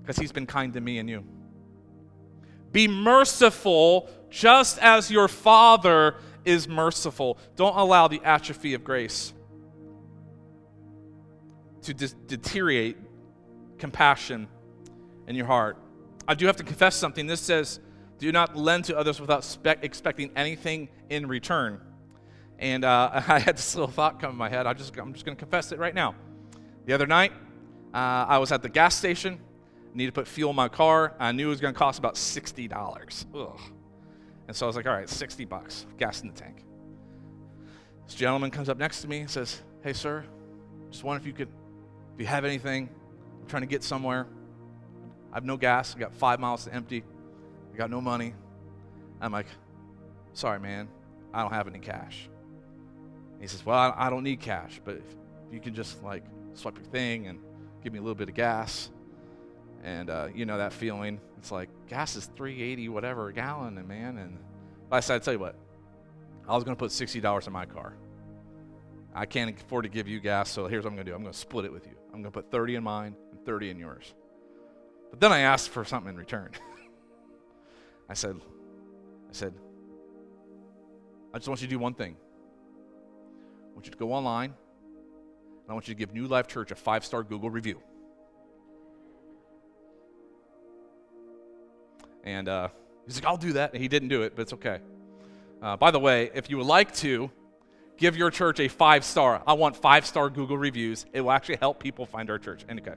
[0.01, 1.25] Because he's been kind to me and you.
[2.73, 7.39] Be merciful just as your Father is merciful.
[7.57, 9.33] Don't allow the atrophy of grace
[11.83, 12.97] to de- deteriorate
[13.79, 14.49] compassion
[15.27, 15.79] in your heart.
[16.27, 17.27] I do have to confess something.
[17.27, 17.81] This says
[18.19, 21.81] do not lend to others without spe- expecting anything in return.
[22.59, 24.67] And uh, I had this little thought come in my head.
[24.67, 26.15] I just, I'm just going to confess it right now.
[26.87, 27.33] The other night,
[27.93, 29.41] uh, I was at the gas station,
[29.95, 31.15] needed to put fuel in my car.
[31.19, 33.27] I knew it was going to cost about $60.
[33.35, 33.61] Ugh.
[34.47, 36.65] And so I was like, all right, 60 bucks, gas in the tank.
[38.07, 40.25] This gentleman comes up next to me and says, hey, sir,
[40.91, 41.49] just wonder if you could,
[42.15, 42.91] if you have anything,
[43.41, 44.27] I'm trying to get somewhere.
[45.33, 45.97] I have no gas.
[45.97, 47.03] I got five miles to empty.
[47.75, 48.35] I got no money.
[49.21, 49.47] I'm like,
[50.33, 50.89] sorry, man.
[51.33, 52.29] I don't have any cash.
[53.41, 55.05] he says, well, I don't need cash, but if
[55.51, 56.23] you can just like
[56.53, 57.41] swipe your thing and
[57.83, 58.91] give me a little bit of gas.
[59.83, 61.21] And uh, you know that feeling.
[61.37, 64.19] It's like gas is 380 whatever a gallon, and man.
[64.19, 64.39] And
[64.93, 65.57] I said, I tell you what,
[66.49, 67.97] I was going to put $60 in my car.
[69.17, 71.17] I can't afford to give you gas, so here's what I'm going to do.
[71.17, 71.95] I'm going to split it with you.
[72.13, 74.15] I'm going to put 30 in mine and 30 in yours.
[75.11, 76.53] But then I asked for something in return.
[78.09, 79.55] I said, I said,
[81.33, 82.17] I just want you to do one thing.
[83.71, 86.71] I want you to go online, and I want you to give New Life Church
[86.71, 87.81] a five star Google review.
[92.23, 92.69] And uh,
[93.07, 93.73] he's like, I'll do that.
[93.75, 94.79] And he didn't do it, but it's okay.
[95.61, 97.31] Uh, by the way, if you would like to,
[97.97, 99.43] give your church a five star.
[99.47, 101.07] I want five star Google reviews.
[101.13, 102.65] It will actually help people find our church.
[102.69, 102.95] And okay.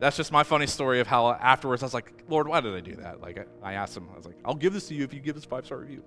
[0.00, 2.80] That's just my funny story of how afterwards I was like, Lord, why did I
[2.80, 3.20] do that?
[3.20, 5.20] Like, I, I asked him, I was like, I'll give this to you if you
[5.20, 6.02] give this five star review.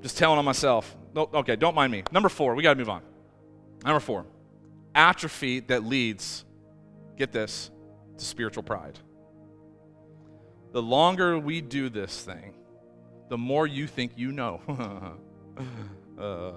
[0.00, 0.96] Just telling on myself.
[1.14, 2.02] No, okay, don't mind me.
[2.10, 3.02] Number four, we got to move on.
[3.84, 4.24] Number four,
[4.94, 6.46] atrophy that leads,
[7.16, 7.70] get this,
[8.16, 8.98] to spiritual pride.
[10.72, 12.54] The longer we do this thing,
[13.28, 14.60] the more you think you know.
[16.18, 16.52] uh,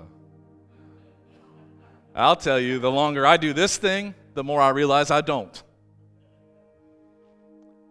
[2.15, 5.61] I'll tell you, the longer I do this thing, the more I realize I don't.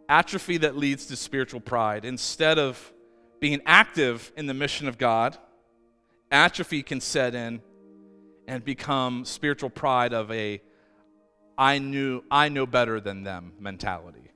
[0.09, 2.05] Atrophy that leads to spiritual pride.
[2.05, 2.93] Instead of
[3.41, 5.37] being active in the mission of God,
[6.31, 7.61] atrophy can set in
[8.47, 10.61] and become spiritual pride of a
[11.57, 14.31] I knew I know better than them mentality.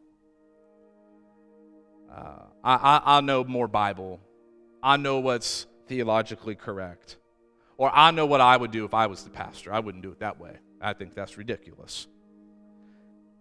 [2.10, 4.20] Uh, I, I, I know more Bible.
[4.82, 7.16] I know what's theologically correct.
[7.76, 9.72] Or I know what I would do if I was the pastor.
[9.72, 10.58] I wouldn't do it that way.
[10.80, 12.06] I think that's ridiculous.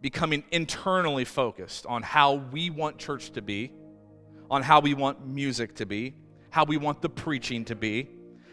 [0.01, 3.71] Becoming internally focused on how we want church to be,
[4.49, 6.15] on how we want music to be,
[6.49, 8.07] how we want the preaching to be,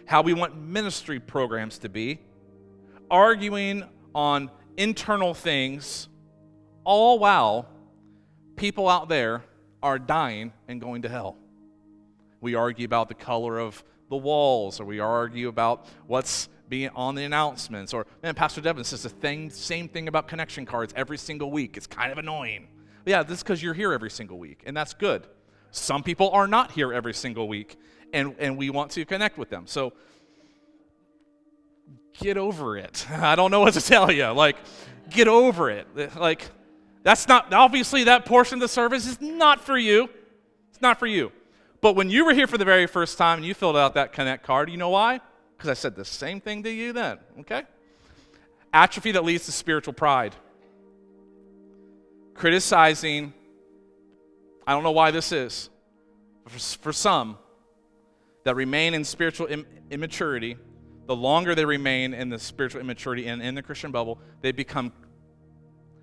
[0.07, 2.21] how we want ministry programs to be,
[3.11, 3.85] arguing
[4.15, 6.09] on internal things,
[6.85, 7.69] all while
[8.57, 9.43] people out there
[9.83, 11.37] are dying and going to hell.
[12.41, 17.15] We argue about the color of the walls, or we argue about what's being on
[17.15, 21.19] the announcements, or man, Pastor Devin says the thing, same thing about connection cards every
[21.19, 21.77] single week.
[21.77, 22.69] It's kind of annoying.
[23.05, 25.27] But yeah, this is because you're here every single week, and that's good.
[25.71, 27.77] Some people are not here every single week,
[28.13, 29.67] and, and we want to connect with them.
[29.67, 29.93] So
[32.21, 33.07] get over it.
[33.11, 34.27] I don't know what to tell you.
[34.29, 34.57] Like,
[35.11, 35.87] get over it.
[36.17, 36.49] Like,
[37.03, 40.09] that's not, obviously, that portion of the service is not for you.
[40.71, 41.33] It's not for you.
[41.81, 44.13] But when you were here for the very first time and you filled out that
[44.13, 45.21] Connect card, you know why?
[45.65, 47.63] Because I said the same thing to you then, okay?
[48.75, 50.37] Atrophy that leads to spiritual pride.
[52.35, 53.33] Criticizing,
[54.67, 55.71] I don't know why this is.
[56.83, 57.39] For, some,
[58.43, 60.59] that remain in spiritual Im- immaturity,
[61.07, 64.93] the longer they remain in the spiritual immaturity and in the Christian bubble, they become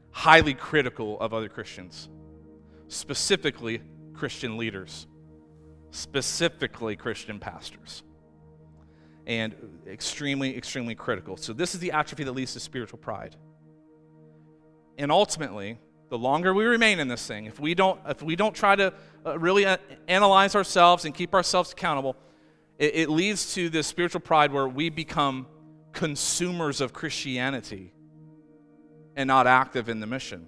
[0.09, 2.09] highly critical of other Christians,
[2.87, 3.83] specifically
[4.15, 5.05] Christian leaders,
[5.91, 8.01] specifically Christian pastors,
[9.31, 9.55] and
[9.87, 11.37] extremely, extremely critical.
[11.37, 13.37] So, this is the atrophy that leads to spiritual pride.
[14.97, 15.77] And ultimately,
[16.09, 18.93] the longer we remain in this thing, if we don't, if we don't try to
[19.25, 19.77] uh, really uh,
[20.09, 22.17] analyze ourselves and keep ourselves accountable,
[22.77, 25.47] it, it leads to this spiritual pride where we become
[25.93, 27.93] consumers of Christianity
[29.15, 30.45] and not active in the mission.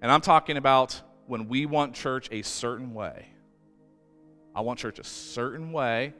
[0.00, 3.26] And I'm talking about when we want church a certain way.
[4.54, 6.14] I want church a certain way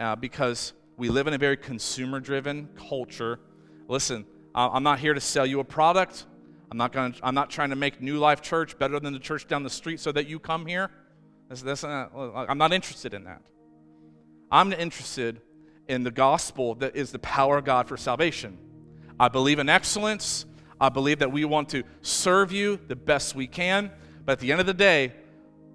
[0.00, 3.38] uh, because we live in a very consumer driven culture.
[3.86, 4.24] Listen,
[4.54, 6.26] I'm not here to sell you a product.
[6.70, 9.46] I'm not, gonna, I'm not trying to make New Life Church better than the church
[9.46, 10.90] down the street so that you come here.
[11.48, 13.42] That's, that's not, I'm not interested in that.
[14.50, 15.40] I'm interested
[15.88, 18.58] in the gospel that is the power of God for salvation.
[19.18, 20.46] I believe in excellence.
[20.80, 23.90] I believe that we want to serve you the best we can.
[24.24, 25.12] But at the end of the day,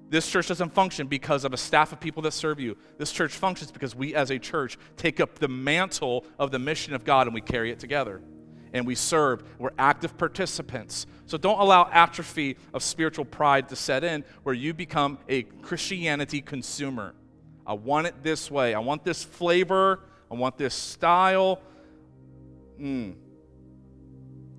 [0.10, 2.78] this church doesn't function because of a staff of people that serve you.
[2.97, 6.93] This church functions because we as a church take up the mantle of the mission
[6.93, 8.22] of God and we carry it together.
[8.74, 9.43] And we serve.
[9.58, 11.08] We're active participants.
[11.26, 16.41] So don't allow atrophy of spiritual pride to set in where you become a Christianity
[16.41, 17.16] consumer.
[17.66, 18.74] I want it this way.
[18.74, 20.01] I want this flavor.
[20.30, 21.62] I want this style.
[22.80, 23.16] Mm.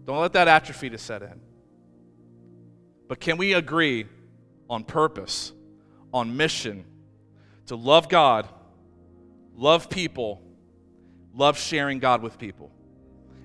[0.04, 1.40] Don't let that atrophy to set in.
[3.08, 4.06] But can we agree
[4.68, 5.52] on purpose,
[6.12, 6.84] on mission,
[7.66, 8.48] to love God,
[9.56, 10.42] love people,
[11.34, 12.70] love sharing God with people?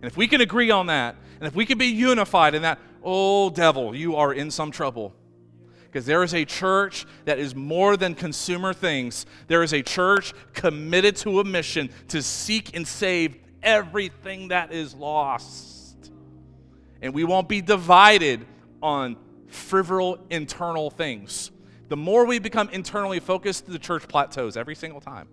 [0.02, 2.80] And if we can agree on that, and if we can be unified in that,
[3.04, 5.14] oh, devil, you are in some trouble.
[5.86, 9.26] Because there is a church that is more than consumer things.
[9.48, 14.96] There is a church committed to a mission to seek and save everything that is
[14.96, 16.12] lost.
[17.02, 18.46] And we won't be divided
[18.82, 19.18] on
[19.52, 21.52] frivolous internal things.
[21.90, 25.28] The more we become internally focused, the church plateaus every single time.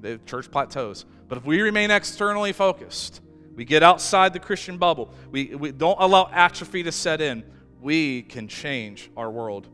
[0.00, 1.04] The church plateaus.
[1.28, 3.20] But if we remain externally focused,
[3.54, 7.44] we get outside the Christian bubble, we, we don't allow atrophy to set in,
[7.80, 9.68] we can change our world.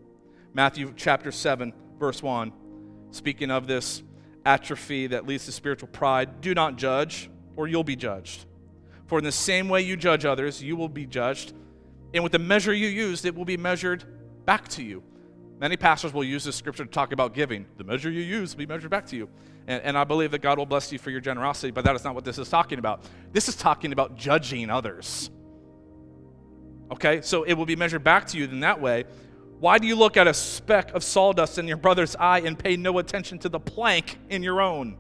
[0.55, 2.53] Matthew chapter 7, verse 1,
[3.11, 4.03] speaking of this
[4.45, 8.47] atrophy that leads to spiritual pride, do not judge, or you'll be judged.
[9.07, 11.53] For in the same way you judge others, you will be judged.
[12.15, 14.05] And with the measure you used, it will be measured
[14.45, 15.03] back to you.
[15.61, 17.67] Many pastors will use this scripture to talk about giving.
[17.77, 19.29] The measure you use will be measured back to you.
[19.67, 22.05] And, and I believe that God will bless you for your generosity, but that is
[22.05, 23.05] not what this is talking about.
[23.33, 25.31] This is talking about judging others.
[26.93, 27.21] Okay?
[27.23, 29.05] So it will be measured back to you in that way.
[29.59, 32.77] Why do you look at a speck of sawdust in your brother's eye and pay
[32.77, 34.97] no attention to the plank in your own?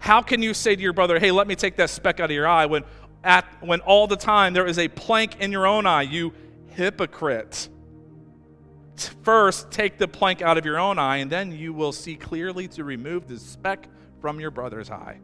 [0.00, 2.34] How can you say to your brother, hey, let me take that speck out of
[2.34, 2.84] your eye when,
[3.24, 6.32] at, when all the time there is a plank in your own eye, you
[6.68, 7.68] hypocrite?
[9.22, 12.68] First, take the plank out of your own eye, and then you will see clearly
[12.68, 13.88] to remove the speck
[14.20, 15.20] from your brother's eye.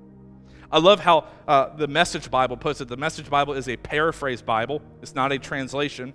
[0.71, 2.89] I love how uh, the Message Bible puts it.
[2.89, 6.13] The Message Bible is a paraphrase Bible, it's not a translation.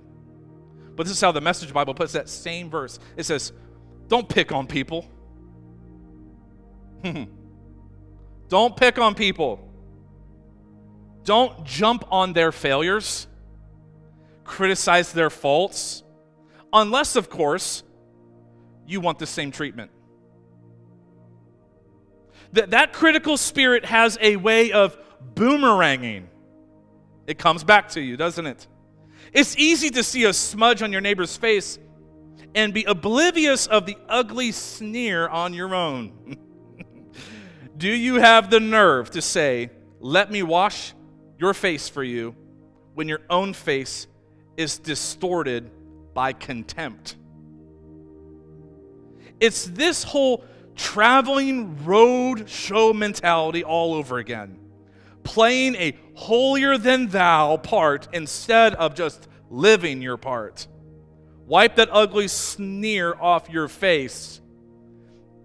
[0.95, 2.99] But this is how the Message Bible puts that same verse.
[3.15, 3.53] It says,
[4.09, 5.07] Don't pick on people.
[8.49, 9.68] Don't pick on people.
[11.30, 13.27] Don't jump on their failures,
[14.43, 16.03] criticize their faults
[16.71, 17.84] Unless, of course,
[18.86, 19.91] you want the same treatment.
[22.53, 24.97] That, that critical spirit has a way of
[25.34, 26.25] boomeranging.
[27.27, 28.67] It comes back to you, doesn't it?
[29.34, 31.77] It's easy to see a smudge on your neighbor's face
[32.55, 36.38] and be oblivious of the ugly sneer on your own.
[37.77, 39.69] Do you have the nerve to say,
[39.99, 40.93] Let me wash
[41.39, 42.35] your face for you,
[42.93, 44.07] when your own face
[44.57, 45.71] is distorted
[46.13, 47.15] by contempt.
[49.39, 50.43] It's this whole
[50.75, 54.59] traveling road show mentality all over again.
[55.23, 60.67] Playing a holier than thou part instead of just living your part.
[61.47, 64.41] Wipe that ugly sneer off your face,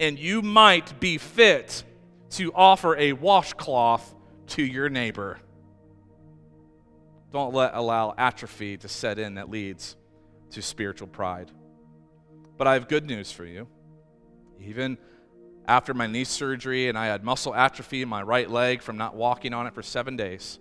[0.01, 1.85] and you might be fit
[2.31, 4.15] to offer a washcloth
[4.49, 5.39] to your neighbor.
[7.35, 9.97] Don't let allow atrophy to set in that leads
[10.53, 11.51] to spiritual pride.
[12.57, 13.67] But I have good news for you.
[14.61, 14.97] Even
[15.67, 19.17] after my knee surgery and I had muscle atrophy in my right leg from not
[19.17, 20.61] walking on it for seven days,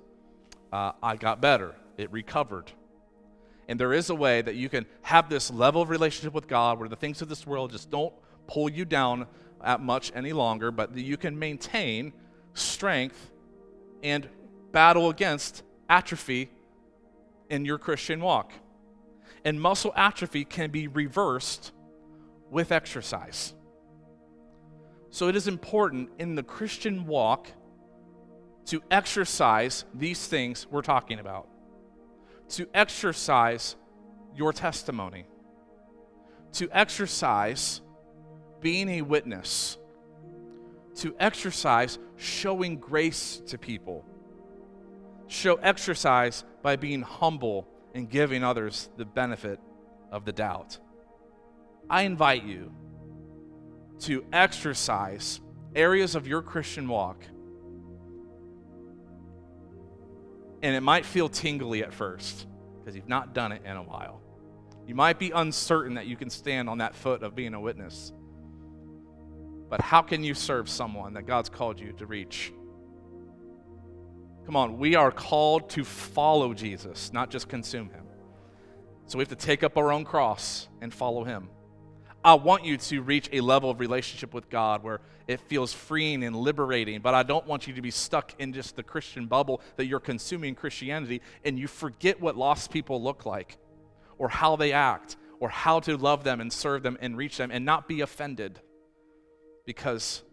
[0.71, 1.75] uh, I got better.
[1.95, 2.71] It recovered.
[3.67, 6.79] And there is a way that you can have this level of relationship with God
[6.79, 8.15] where the things of this world just don't
[8.47, 9.27] pull you down
[9.63, 12.13] at much any longer, but you can maintain
[12.55, 13.29] strength
[14.01, 14.27] and
[14.71, 16.49] battle against atrophy
[17.53, 18.51] in your Christian walk.
[19.45, 21.71] And muscle atrophy can be reversed
[22.49, 23.53] with exercise.
[25.11, 27.47] So it is important in the Christian walk
[28.65, 31.47] to exercise these things we're talking about,
[32.49, 33.75] to exercise
[34.35, 35.25] your testimony,
[36.53, 37.81] to exercise
[38.61, 39.77] being a witness,
[40.95, 44.05] to exercise showing grace to people,
[45.27, 49.59] show exercise by being humble and giving others the benefit
[50.11, 50.79] of the doubt.
[51.89, 52.71] I invite you
[54.01, 55.39] to exercise
[55.75, 57.23] areas of your Christian walk.
[60.61, 62.47] And it might feel tingly at first
[62.79, 64.21] because you've not done it in a while.
[64.87, 68.11] You might be uncertain that you can stand on that foot of being a witness.
[69.69, 72.53] But how can you serve someone that God's called you to reach?
[74.45, 78.05] Come on, we are called to follow Jesus, not just consume him.
[79.05, 81.49] So we have to take up our own cross and follow him.
[82.25, 86.23] I want you to reach a level of relationship with God where it feels freeing
[86.23, 89.61] and liberating, but I don't want you to be stuck in just the Christian bubble
[89.75, 93.57] that you're consuming Christianity and you forget what lost people look like
[94.17, 97.51] or how they act or how to love them and serve them and reach them
[97.51, 98.61] and not be offended
[99.65, 100.23] because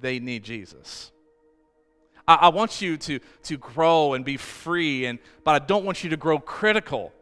[0.00, 1.10] they need Jesus.
[2.30, 6.04] I, I want you to, to grow and be free, and, but I don't want
[6.04, 7.12] you to grow critical.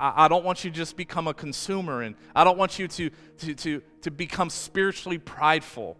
[0.00, 2.88] I, I don't want you to just become a consumer, and I don't want you
[2.88, 5.96] to, to, to, to become spiritually prideful.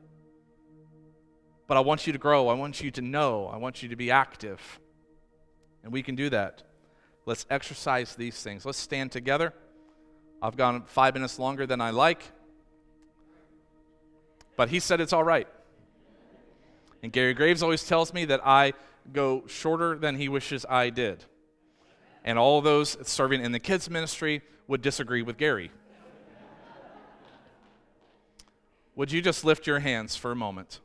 [1.69, 2.49] But I want you to grow.
[2.49, 3.47] I want you to know.
[3.47, 4.61] I want you to be active.
[5.85, 6.63] And we can do that
[7.27, 8.67] Let's exercise these things.
[8.67, 9.55] Let's stand together.
[10.43, 12.23] I've gone five minutes longer than I like,
[14.57, 15.49] but he said it's all right.
[17.05, 18.73] And Gary Graves always tells me that I
[19.13, 21.23] go shorter than he wishes I did.
[22.25, 25.71] And all those serving in the kids' ministry would disagree with Gary.
[28.97, 30.81] Would you just lift your hands for a moment?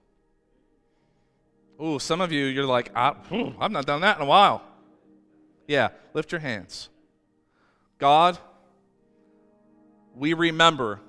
[1.82, 4.62] Ooh, some of you, you're like, I, hmm, I've not done that in a while.
[5.70, 6.90] Yeah, lift your hands.
[7.98, 8.38] God,
[10.14, 11.00] we remember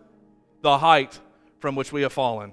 [0.62, 1.18] the height
[1.58, 2.52] from which we have fallen.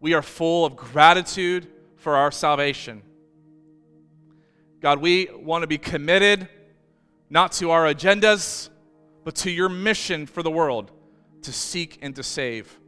[0.00, 3.02] We are full of gratitude for our salvation.
[4.80, 6.48] God, we want to be committed
[7.30, 8.68] not to our agendas,
[9.24, 10.92] but to your mission for the world
[11.42, 12.78] to seek and to save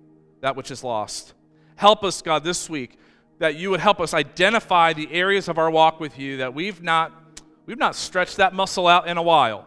[0.40, 1.34] that which is lost.
[1.76, 2.98] Help us, God, this week
[3.38, 6.82] that you would help us identify the areas of our walk with you that we've
[6.82, 9.66] not we've not stretched that muscle out in a while.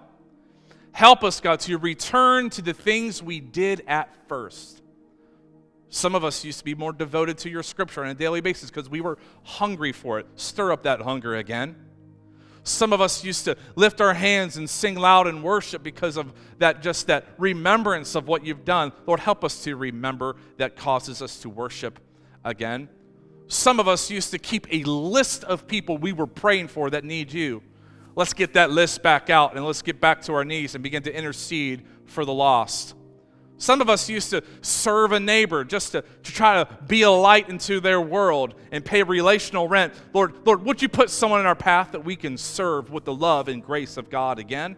[0.91, 4.82] Help us, God, to return to the things we did at first.
[5.93, 8.71] Some of us used to be more devoted to your scripture on a daily basis
[8.71, 10.25] because we were hungry for it.
[10.37, 11.75] Stir up that hunger again.
[12.63, 16.33] Some of us used to lift our hands and sing loud and worship because of
[16.57, 18.91] that, just that remembrance of what you've done.
[19.05, 21.99] Lord, help us to remember that causes us to worship
[22.43, 22.89] again.
[23.47, 27.03] Some of us used to keep a list of people we were praying for that
[27.03, 27.61] need you.
[28.15, 31.03] Let's get that list back out and let's get back to our knees and begin
[31.03, 32.95] to intercede for the lost.
[33.57, 37.11] Some of us used to serve a neighbor just to, to try to be a
[37.11, 39.93] light into their world and pay relational rent.
[40.13, 43.13] Lord, Lord, would you put someone in our path that we can serve with the
[43.13, 44.75] love and grace of God again?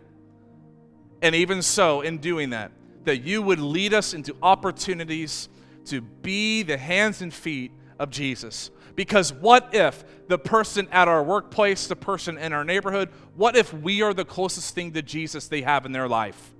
[1.22, 2.72] And even so, in doing that,
[3.06, 5.50] that you would lead us into opportunities
[5.86, 8.70] to be the hands and feet of Jesus.
[8.96, 13.74] Because what if the person at our workplace, the person in our neighborhood, what if
[13.74, 16.55] we are the closest thing to Jesus they have in their life?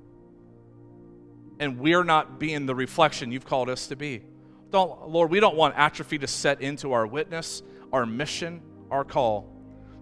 [1.60, 4.24] And we're not being the reflection you've called us to be.
[4.72, 9.52] Don't, Lord, we don't want atrophy to set into our witness, our mission, our call.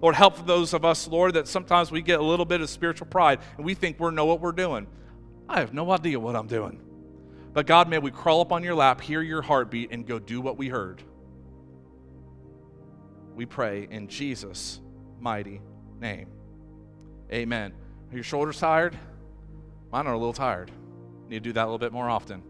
[0.02, 3.08] Lord, help those of us, Lord, that sometimes we get a little bit of spiritual
[3.08, 4.88] pride and we think we know what we're doing.
[5.48, 6.82] I have no idea what I'm doing.
[7.54, 10.42] But God, may we crawl up on your lap, hear your heartbeat, and go do
[10.42, 11.04] what we heard.
[13.36, 14.82] We pray in Jesus'
[15.20, 15.62] mighty
[16.00, 16.28] name.
[17.32, 17.74] Amen.
[18.12, 18.98] Are your shoulders tired?
[19.92, 20.72] Mine are a little tired.
[21.34, 22.44] Need to do that a little bit more often.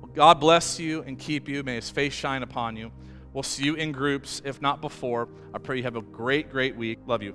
[0.00, 1.62] Well, God bless you and keep you.
[1.62, 2.90] May his face shine upon you.
[3.34, 5.28] We'll see you in groups, if not before.
[5.52, 7.00] I pray you have a great, great week.
[7.06, 7.34] Love you.